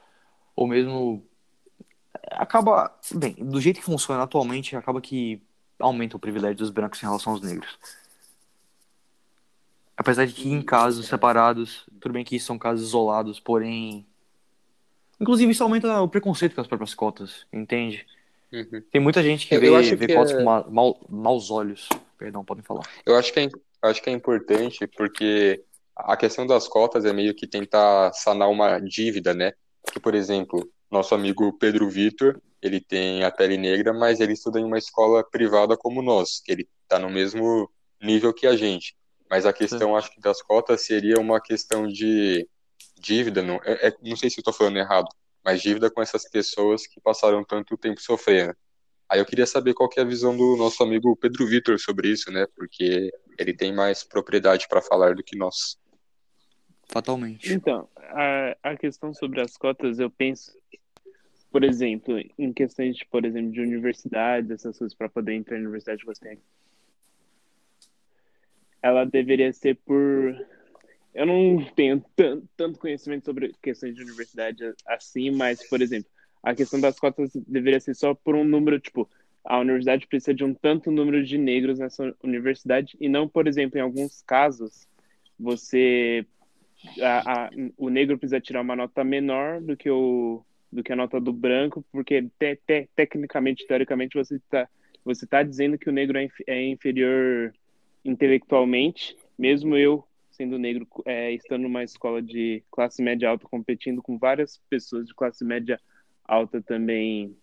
ou 0.55 0.67
mesmo 0.67 1.25
acaba, 2.31 2.95
bem, 3.15 3.35
do 3.35 3.61
jeito 3.61 3.81
que 3.81 3.87
funciona 3.87 4.23
atualmente, 4.23 4.77
acaba 4.77 5.01
que 5.01 5.43
aumenta 5.79 6.17
o 6.17 6.21
privilégio 6.21 6.57
dos 6.57 6.71
brancos 6.71 7.03
em 7.03 7.07
relação 7.07 7.33
aos 7.33 7.43
negros. 7.43 7.79
Apesar 9.97 10.27
de 10.27 10.33
que 10.35 10.49
em 10.49 10.63
casos 10.63 11.07
separados, 11.07 11.87
tudo 12.01 12.13
bem 12.13 12.25
que 12.25 12.39
são 12.39 12.59
casos 12.59 12.89
isolados, 12.89 13.41
porém 13.41 14.07
Inclusive, 15.21 15.53
isso 15.53 15.63
aumenta 15.63 16.01
o 16.01 16.09
preconceito 16.09 16.55
com 16.55 16.61
as 16.61 16.67
próprias 16.67 16.95
cotas, 16.95 17.47
entende? 17.53 18.07
Uhum. 18.53 18.83
Tem 18.91 19.01
muita 19.01 19.23
gente 19.23 19.47
que 19.47 19.55
eu, 19.55 19.61
vê, 19.61 19.69
eu 19.69 19.97
vê 19.97 20.07
que 20.07 20.15
cotas 20.15 20.33
é... 20.33 20.37
com 20.37 20.45
ma, 20.45 20.65
mal, 20.69 21.01
maus 21.09 21.51
olhos. 21.51 21.89
Perdão, 22.19 22.45
podem 22.45 22.63
falar. 22.63 22.83
Eu 23.05 23.17
acho 23.17 23.33
que, 23.33 23.41
é, 23.41 23.49
acho 23.83 24.03
que 24.03 24.11
é 24.11 24.13
importante 24.13 24.87
porque 24.87 25.63
a 25.95 26.17
questão 26.17 26.47
das 26.47 26.69
cotas 26.69 27.05
é 27.05 27.13
meio 27.13 27.35
que 27.35 27.47
tentar 27.47 28.13
sanar 28.13 28.49
uma 28.49 28.79
dívida, 28.79 29.35
né? 29.35 29.53
Que, 29.93 29.99
por 30.01 30.15
exemplo, 30.15 30.69
nosso 30.91 31.15
amigo 31.15 31.53
Pedro 31.59 31.89
Vitor, 31.89 32.41
ele 32.63 32.81
tem 32.81 33.25
a 33.25 33.31
pele 33.31 33.57
negra, 33.57 33.93
mas 33.93 34.21
ele 34.21 34.33
estuda 34.33 34.61
em 34.61 34.65
uma 34.65 34.79
escola 34.79 35.25
privada 35.25 35.77
como 35.77 36.03
nós, 36.03 36.41
que 36.41 36.53
ele 36.53 36.69
está 36.83 36.99
no 36.99 37.11
mesmo 37.11 37.71
nível 38.01 38.33
que 38.33 38.47
a 38.47 38.57
gente. 38.57 38.97
Mas 39.29 39.45
a 39.45 39.53
questão, 39.53 39.97
acho 39.97 40.13
que 40.13 40.21
das 40.21 40.41
cotas 40.41 40.83
seria 40.83 41.19
uma 41.19 41.41
questão 41.41 41.87
de 41.87 42.49
dívida, 42.99 43.43
não, 43.43 43.57
é, 43.65 43.89
é, 43.89 43.97
não 44.03 44.17
sei 44.17 44.31
se 44.31 44.41
estou 44.41 44.53
falando 44.53 44.79
errado, 44.79 45.09
mas 45.45 45.63
dívida 45.63 45.91
com 45.91 46.03
essas 46.03 46.29
pessoas 46.29 46.87
que 46.87 47.01
passaram 47.01 47.45
tanto 47.45 47.77
tempo 47.77 48.01
sofrendo. 48.01 48.55
Aí 49.09 49.21
eu 49.21 49.27
queria 49.27 49.47
saber 49.47 49.75
qual 49.75 49.89
que 49.89 50.01
é 50.01 50.03
a 50.03 50.07
visão 50.07 50.37
do 50.37 50.57
nosso 50.57 50.83
amigo 50.83 51.17
Pedro 51.17 51.47
Vitor 51.47 51.79
sobre 51.79 52.09
isso, 52.09 52.31
né? 52.33 52.47
Porque 52.57 53.13
ele 53.39 53.55
tem 53.55 53.73
mais 53.73 54.03
propriedade 54.03 54.67
para 54.69 54.83
falar 54.83 55.15
do 55.15 55.23
que 55.23 55.37
nós. 55.37 55.79
Fatalmente. 56.89 57.53
Então, 57.53 57.89
a, 57.97 58.57
a 58.63 58.77
questão 58.77 59.15
sobre 59.15 59.41
as 59.41 59.57
cotas, 59.57 60.01
eu 60.01 60.11
penso, 60.11 60.53
por 61.53 61.63
exemplo, 61.63 62.19
em 62.37 62.53
questões, 62.53 62.97
de, 62.97 63.07
por 63.07 63.25
exemplo, 63.25 63.53
de 63.53 63.61
universidades, 63.61 64.51
essas 64.51 64.77
coisas, 64.79 64.97
para 64.97 65.09
poder 65.09 65.35
entrar 65.35 65.57
na 65.57 65.63
universidade 65.63 66.05
você 66.05 66.25
tem. 66.25 66.39
Ela 68.83 69.05
deveria 69.05 69.53
ser 69.53 69.77
por 69.85 70.35
eu 71.17 71.25
não 71.25 71.65
tenho 71.75 72.05
tanto 72.57 72.79
conhecimento 72.79 73.25
sobre 73.25 73.55
questões 73.63 73.95
de 73.95 74.03
universidade 74.03 74.63
assim, 74.87 75.31
mas, 75.31 75.67
por 75.67 75.81
exemplo, 75.81 76.11
a 76.43 76.55
questão 76.55 76.79
das 76.79 77.01
cotas 77.01 77.31
deveria 77.35 77.81
ser 77.81 77.95
só 77.95 78.15
por 78.15 78.37
um 78.37 78.45
número, 78.45 78.79
tipo, 78.79 79.09
a 79.43 79.59
universidade 79.59 80.07
precisa 80.07 80.35
de 80.35 80.45
um 80.45 80.53
tanto 80.53 80.91
número 80.91 81.25
de 81.25 81.39
negros 81.39 81.79
nessa 81.79 82.15
universidade 82.23 82.97
e 83.01 83.09
não, 83.09 83.27
por 83.27 83.49
exemplo, 83.49 83.79
em 83.79 83.81
alguns 83.81 84.23
casos, 84.23 84.87
você 85.39 86.27
a, 87.01 87.47
a, 87.47 87.51
o 87.79 87.89
negro 87.89 88.19
precisa 88.19 88.41
tirar 88.41 88.61
uma 88.61 88.77
nota 88.77 89.03
menor 89.03 89.61
do 89.63 89.75
que 89.75 89.89
o 89.89 90.45
do 90.71 90.83
que 90.83 90.93
a 90.93 90.97
nota 90.97 91.19
do 91.19 91.33
branco, 91.33 91.83
porque 91.91 92.29
te, 92.39 92.57
te, 92.67 92.91
tecnicamente, 92.95 93.67
teoricamente, 93.67 94.19
você 94.19 94.37
está 94.37 94.69
você 95.03 95.27
tá 95.27 95.43
dizendo 95.43 95.79
que 95.79 95.89
o 95.89 95.93
negro 95.93 96.19
é, 96.19 96.29
é 96.47 96.67
inferior 96.67 97.55
intelectualmente, 98.05 99.17
mesmo 99.39 99.77
eu 99.77 100.06
sendo 100.37 100.59
negro, 100.59 100.87
é, 101.05 101.33
estando 101.33 101.63
numa 101.63 101.83
escola 101.83 102.23
de 102.23 102.63
classe 102.71 103.03
média 103.03 103.29
alta, 103.29 103.49
competindo 103.49 104.03
com 104.03 104.19
várias 104.19 104.61
pessoas 104.69 105.07
de 105.07 105.15
classe 105.15 105.45
média 105.45 105.81
alta 106.25 106.61
também 106.63 107.37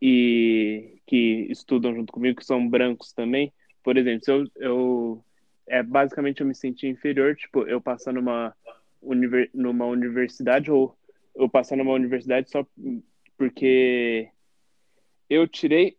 e 0.00 1.00
que 1.06 1.46
estudam 1.50 1.94
junto 1.94 2.12
comigo, 2.12 2.38
que 2.38 2.44
são 2.44 2.68
brancos 2.68 3.12
também. 3.12 3.52
Por 3.82 3.96
exemplo, 3.96 4.24
se 4.24 4.30
eu, 4.30 4.46
eu 4.56 5.24
é, 5.66 5.82
basicamente 5.82 6.40
eu 6.40 6.46
me 6.46 6.54
senti 6.54 6.86
inferior, 6.86 7.34
tipo, 7.34 7.62
eu 7.62 7.80
passar 7.80 8.12
numa, 8.12 8.54
univer, 9.02 9.50
numa 9.52 9.86
universidade 9.86 10.70
ou 10.70 10.96
eu 11.34 11.48
passar 11.48 11.76
numa 11.76 11.92
universidade 11.92 12.50
só 12.50 12.66
porque 13.36 14.28
eu 15.30 15.46
tirei 15.46 15.97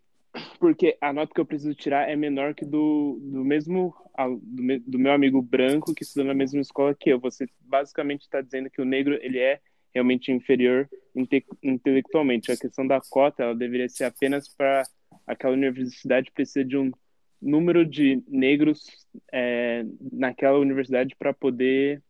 porque 0.59 0.97
a 1.01 1.13
nota 1.13 1.33
que 1.33 1.39
eu 1.39 1.45
preciso 1.45 1.73
tirar 1.75 2.09
é 2.09 2.15
menor 2.15 2.53
que 2.53 2.65
do, 2.65 3.19
do 3.21 3.43
mesmo 3.43 3.93
do, 4.41 4.79
do 4.79 4.99
meu 4.99 5.11
amigo 5.11 5.41
branco 5.41 5.93
que 5.93 6.03
estuda 6.03 6.25
na 6.25 6.33
mesma 6.33 6.59
escola 6.59 6.95
que 6.95 7.09
eu. 7.09 7.19
Você 7.19 7.47
basicamente 7.61 8.21
está 8.21 8.41
dizendo 8.41 8.69
que 8.69 8.81
o 8.81 8.85
negro 8.85 9.17
ele 9.21 9.39
é 9.39 9.59
realmente 9.93 10.31
inferior 10.31 10.89
inte, 11.15 11.45
intelectualmente. 11.63 12.51
A 12.51 12.57
questão 12.57 12.85
da 12.85 12.99
cota 12.99 13.43
ela 13.43 13.55
deveria 13.55 13.89
ser 13.89 14.05
apenas 14.05 14.47
para 14.47 14.83
aquela 15.25 15.53
universidade 15.53 16.31
precisa 16.31 16.65
de 16.65 16.77
um 16.77 16.91
número 17.41 17.85
de 17.85 18.21
negros 18.27 19.07
é, 19.31 19.85
naquela 20.11 20.59
universidade 20.59 21.15
para 21.17 21.33
poder 21.33 22.01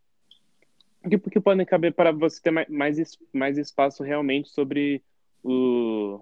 porque, 1.02 1.18
porque 1.18 1.40
podem 1.40 1.66
caber 1.66 1.94
para 1.94 2.12
você 2.12 2.42
ter 2.42 2.52
mais, 2.52 2.98
mais 3.34 3.58
espaço 3.58 4.04
realmente 4.04 4.50
sobre 4.50 5.02
o 5.44 6.20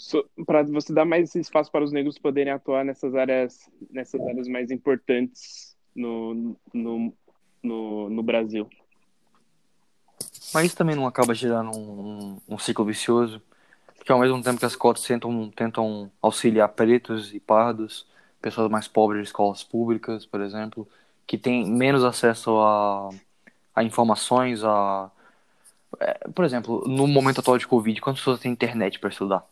so, 0.00 0.24
para 0.46 0.62
você 0.62 0.94
dar 0.94 1.04
mais 1.04 1.34
espaço 1.34 1.70
para 1.70 1.84
os 1.84 1.92
negros 1.92 2.18
poderem 2.18 2.52
atuar 2.52 2.84
nessas 2.86 3.14
áreas 3.14 3.70
nessas 3.90 4.18
áreas 4.22 4.48
mais 4.48 4.70
importantes 4.70 5.76
no, 5.94 6.56
no, 6.72 7.12
no, 7.62 8.08
no 8.08 8.22
Brasil. 8.22 8.66
Mas 10.54 10.66
isso 10.66 10.76
também 10.76 10.96
não 10.96 11.06
acaba 11.06 11.34
gerando 11.34 11.76
um, 11.76 12.38
um, 12.48 12.54
um 12.54 12.58
ciclo 12.58 12.82
vicioso, 12.82 13.42
porque 13.94 14.10
ao 14.10 14.18
mesmo 14.18 14.42
tempo 14.42 14.58
que 14.58 14.64
as 14.64 14.74
cotas 14.74 15.04
tentam, 15.04 15.50
tentam 15.50 16.10
auxiliar 16.22 16.70
pretos 16.70 17.34
e 17.34 17.38
pardos, 17.38 18.06
pessoas 18.40 18.70
mais 18.70 18.88
pobres 18.88 19.20
de 19.20 19.28
escolas 19.28 19.62
públicas, 19.62 20.24
por 20.24 20.40
exemplo, 20.40 20.88
que 21.26 21.36
têm 21.36 21.70
menos 21.70 22.04
acesso 22.04 22.58
a, 22.58 23.10
a 23.74 23.84
informações, 23.84 24.64
a... 24.64 25.10
É, 26.00 26.28
por 26.34 26.44
exemplo, 26.46 26.82
no 26.86 27.06
momento 27.06 27.40
atual 27.40 27.58
de 27.58 27.66
Covid, 27.66 28.00
quantas 28.00 28.20
pessoas 28.20 28.40
têm 28.40 28.50
internet 28.50 28.98
para 28.98 29.10
estudar? 29.10 29.44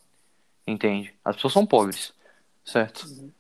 Entende? 0.69 1.15
As 1.25 1.35
pessoas 1.35 1.55
são 1.55 1.65
pobres, 1.65 2.13
certo? 2.63 3.07
Uhum. 3.07 3.31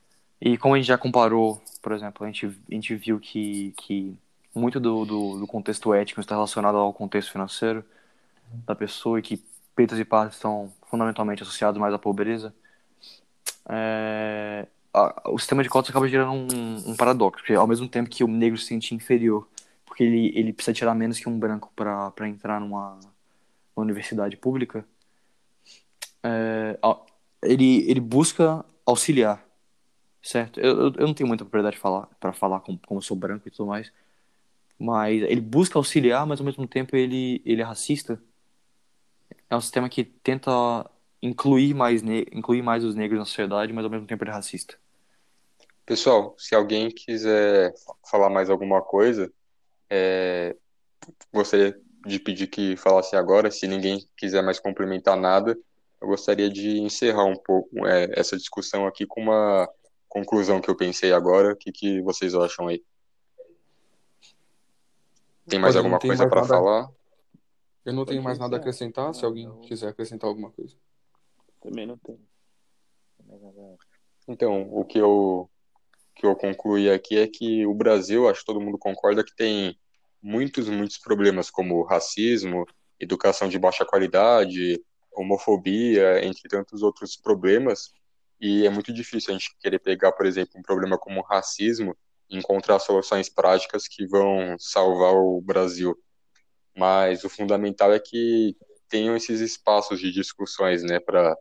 E 0.40 0.56
como 0.56 0.74
a 0.74 0.78
gente 0.78 0.86
já 0.86 0.96
comparou, 0.96 1.60
por 1.82 1.92
exemplo, 1.92 2.24
a 2.24 2.26
gente, 2.26 2.46
a 2.46 2.74
gente 2.74 2.94
viu 2.94 3.20
que, 3.20 3.74
que 3.76 4.16
muito 4.54 4.80
do, 4.80 5.04
do, 5.04 5.38
do 5.40 5.46
contexto 5.46 5.92
ético 5.92 6.20
está 6.20 6.34
relacionado 6.34 6.78
ao 6.78 6.92
contexto 6.92 7.30
financeiro 7.30 7.84
da 8.66 8.74
pessoa 8.74 9.18
e 9.18 9.22
que 9.22 9.44
pretos 9.74 9.98
e 9.98 10.04
pardos 10.06 10.36
estão 10.36 10.72
fundamentalmente 10.90 11.42
associados 11.42 11.78
mais 11.78 11.92
à 11.92 11.98
pobreza, 11.98 12.54
é, 13.68 14.66
a, 14.94 15.30
o 15.30 15.38
sistema 15.38 15.62
de 15.62 15.68
cotas 15.68 15.90
acaba 15.90 16.08
gerando 16.08 16.32
um, 16.32 16.90
um, 16.92 16.96
paradoxo, 16.96 17.42
porque 17.42 17.52
ao 17.52 17.66
mesmo 17.66 17.86
tempo 17.86 18.08
que 18.08 18.24
o 18.24 18.28
negro 18.28 18.58
se 18.58 18.68
sente 18.68 18.94
inferior, 18.94 19.46
porque 19.84 20.02
ele, 20.02 20.32
ele 20.34 20.52
precisa 20.52 20.72
tirar 20.74 20.94
menos 20.94 21.18
que 21.18 21.28
um 21.28 21.38
branco 21.38 21.70
para 21.76 22.26
entrar 22.26 22.58
numa, 22.58 22.98
numa 23.76 23.84
universidade 23.84 24.34
pública, 24.36 24.82
é, 26.22 26.78
ele, 27.42 27.88
ele 27.90 28.00
busca 28.00 28.64
auxiliar, 28.84 29.44
certo? 30.22 30.60
Eu, 30.60 30.92
eu 30.92 31.06
não 31.06 31.14
tenho 31.14 31.28
muita 31.28 31.44
propriedade 31.44 31.78
para 32.18 32.32
falar 32.32 32.60
como, 32.60 32.78
como 32.86 32.98
eu 32.98 33.02
sou 33.02 33.16
branco 33.16 33.48
e 33.48 33.50
tudo 33.50 33.66
mais, 33.66 33.92
mas 34.78 35.22
ele 35.22 35.40
busca 35.40 35.78
auxiliar, 35.78 36.26
mas 36.26 36.40
ao 36.40 36.46
mesmo 36.46 36.66
tempo 36.66 36.96
ele, 36.96 37.42
ele 37.44 37.60
é 37.62 37.64
racista. 37.64 38.20
É 39.50 39.56
um 39.56 39.60
sistema 39.60 39.88
que 39.88 40.04
tenta 40.04 40.50
incluir 41.22 41.74
mais, 41.74 42.02
incluir 42.32 42.62
mais 42.62 42.84
os 42.84 42.94
negros 42.94 43.18
na 43.18 43.24
sociedade, 43.24 43.72
mas 43.72 43.84
ao 43.84 43.90
mesmo 43.90 44.06
tempo 44.06 44.22
ele 44.22 44.30
é 44.30 44.34
racista. 44.34 44.78
Pessoal, 45.84 46.34
se 46.38 46.54
alguém 46.54 46.90
quiser 46.90 47.72
falar 48.10 48.28
mais 48.28 48.50
alguma 48.50 48.82
coisa, 48.82 49.32
é... 49.88 50.54
gostaria 51.32 51.80
de 52.06 52.18
pedir 52.20 52.46
que 52.46 52.76
falasse 52.76 53.16
agora. 53.16 53.50
Se 53.50 53.66
ninguém 53.66 54.06
quiser 54.16 54.42
mais 54.42 54.60
complementar 54.60 55.16
nada, 55.16 55.58
eu 56.00 56.08
gostaria 56.08 56.48
de 56.48 56.78
encerrar 56.78 57.24
um 57.24 57.36
pouco 57.36 57.86
é, 57.86 58.18
essa 58.18 58.36
discussão 58.36 58.86
aqui 58.86 59.06
com 59.06 59.20
uma 59.20 59.68
conclusão 60.08 60.60
que 60.60 60.70
eu 60.70 60.76
pensei 60.76 61.12
agora. 61.12 61.52
O 61.52 61.56
que, 61.56 61.72
que 61.72 62.00
vocês 62.02 62.34
acham 62.34 62.68
aí? 62.68 62.84
Tem 65.46 65.58
mais 65.58 65.74
Pode, 65.74 65.86
alguma 65.86 65.98
coisa 65.98 66.28
para 66.28 66.44
falar? 66.44 66.88
Eu 67.84 67.92
não 67.92 68.04
tenho 68.04 68.22
mais 68.22 68.38
nada 68.38 68.56
a 68.56 68.58
acrescentar, 68.58 69.14
se 69.14 69.24
alguém 69.24 69.50
quiser 69.62 69.88
acrescentar 69.88 70.28
alguma 70.28 70.50
coisa. 70.50 70.76
Também 71.60 71.86
não 71.86 71.96
tenho. 71.98 72.20
Então, 74.26 74.68
o 74.70 74.84
que 74.84 74.98
eu, 74.98 75.50
que 76.14 76.26
eu 76.26 76.36
concluí 76.36 76.90
aqui 76.90 77.18
é 77.18 77.26
que 77.26 77.66
o 77.66 77.74
Brasil, 77.74 78.28
acho 78.28 78.40
que 78.40 78.46
todo 78.46 78.60
mundo 78.60 78.78
concorda, 78.78 79.24
que 79.24 79.34
tem 79.34 79.78
muitos, 80.22 80.68
muitos 80.68 80.98
problemas, 80.98 81.50
como 81.50 81.82
racismo, 81.82 82.66
educação 83.00 83.48
de 83.48 83.58
baixa 83.58 83.84
qualidade, 83.84 84.82
homofobia, 85.12 86.24
entre 86.24 86.48
tantos 86.48 86.82
outros 86.82 87.16
problemas, 87.16 87.92
e 88.40 88.66
é 88.66 88.70
muito 88.70 88.92
difícil 88.92 89.30
a 89.34 89.38
gente 89.38 89.56
querer 89.58 89.78
pegar, 89.80 90.12
por 90.12 90.26
exemplo, 90.26 90.58
um 90.58 90.62
problema 90.62 90.96
como 90.96 91.22
racismo 91.22 91.96
e 92.30 92.38
encontrar 92.38 92.78
soluções 92.78 93.28
práticas 93.28 93.88
que 93.88 94.06
vão 94.06 94.56
salvar 94.58 95.14
o 95.14 95.40
Brasil. 95.40 95.98
Mas 96.76 97.24
o 97.24 97.28
fundamental 97.28 97.92
é 97.92 97.98
que 97.98 98.56
tenham 98.88 99.16
esses 99.16 99.40
espaços 99.40 99.98
de 100.00 100.12
discussões, 100.12 100.82
né, 100.82 101.00
para 101.00 101.36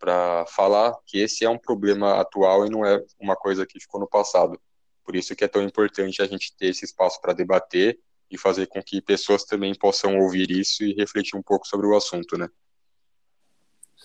para 0.00 0.46
falar 0.46 0.96
que 1.04 1.18
esse 1.18 1.44
é 1.44 1.50
um 1.50 1.58
problema 1.58 2.18
atual 2.18 2.66
e 2.66 2.70
não 2.70 2.86
é 2.86 3.04
uma 3.20 3.36
coisa 3.36 3.66
que 3.66 3.78
ficou 3.78 4.00
no 4.00 4.08
passado. 4.08 4.58
Por 5.04 5.14
isso 5.14 5.36
que 5.36 5.44
é 5.44 5.48
tão 5.48 5.62
importante 5.62 6.22
a 6.22 6.26
gente 6.26 6.56
ter 6.56 6.68
esse 6.68 6.86
espaço 6.86 7.20
para 7.20 7.34
debater 7.34 8.00
e 8.30 8.38
fazer 8.38 8.66
com 8.66 8.82
que 8.82 9.02
pessoas 9.02 9.44
também 9.44 9.74
possam 9.74 10.18
ouvir 10.18 10.50
isso 10.50 10.82
e 10.82 10.94
refletir 10.94 11.36
um 11.36 11.42
pouco 11.42 11.66
sobre 11.66 11.86
o 11.86 11.94
assunto, 11.94 12.38
né? 12.38 12.48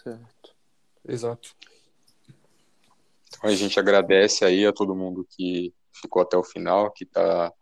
Certo. 0.03 0.55
Exato. 1.08 1.55
Então 3.27 3.49
a 3.49 3.55
gente 3.55 3.79
agradece 3.79 4.43
aí 4.43 4.65
a 4.65 4.73
todo 4.73 4.95
mundo 4.95 5.27
que 5.29 5.73
ficou 5.93 6.21
até 6.21 6.38
o 6.38 6.43
final, 6.43 6.91
que 6.91 7.03
está 7.03 7.53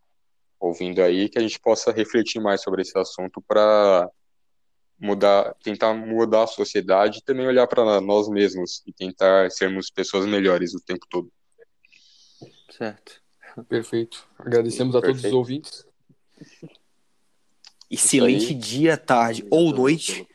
ouvindo 0.59 1.01
aí, 1.01 1.29
que 1.29 1.37
a 1.37 1.41
gente 1.41 1.59
possa 1.59 1.91
refletir 1.91 2.41
mais 2.41 2.61
sobre 2.61 2.81
esse 2.81 2.97
assunto 2.97 3.41
para 3.41 4.09
mudar, 4.99 5.53
tentar 5.63 5.93
mudar 5.93 6.43
a 6.43 6.47
sociedade 6.47 7.19
e 7.19 7.23
também 7.23 7.45
olhar 7.45 7.67
para 7.67 7.99
nós 7.99 8.29
mesmos 8.29 8.81
e 8.85 8.93
tentar 8.93 9.51
sermos 9.51 9.89
pessoas 9.89 10.25
melhores 10.25 10.73
o 10.73 10.79
tempo 10.79 11.05
todo. 11.09 11.31
Certo. 12.71 13.21
Perfeito. 13.67 14.27
Agradecemos 14.39 14.95
a 14.95 15.01
Perfeito. 15.01 15.21
todos 15.21 15.31
os 15.31 15.37
ouvintes. 15.37 15.85
Excelente 17.91 18.53
dia, 18.53 18.97
tarde 18.97 19.45
ou 19.51 19.71
noite. 19.71 20.27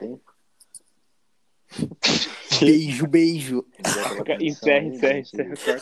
Beijo, 2.61 3.07
beijo. 3.07 3.65
encerra, 4.41 4.85
encerra, 4.85 5.19
encerra. 5.19 5.81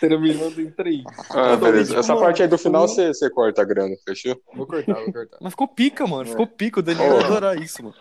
Terminando 0.00 0.58
em 0.60 0.70
três. 0.70 1.02
Ah, 1.30 1.56
beleza. 1.56 1.98
Essa 1.98 2.16
parte 2.16 2.42
aí 2.42 2.48
do 2.48 2.58
final 2.58 2.86
você, 2.86 3.08
você 3.08 3.28
corta 3.30 3.62
a 3.62 3.64
grana, 3.64 3.94
fechou? 4.06 4.40
Vou 4.54 4.66
cortar, 4.66 4.94
vou 4.94 5.12
cortar. 5.12 5.38
Mas 5.40 5.52
ficou 5.52 5.68
pica, 5.68 6.06
mano. 6.06 6.30
Ficou 6.30 6.46
pica. 6.46 6.80
O 6.80 6.82
Daniel 6.82 7.16
oh. 7.16 7.24
adorar 7.24 7.60
isso, 7.60 7.82
mano. 7.82 7.94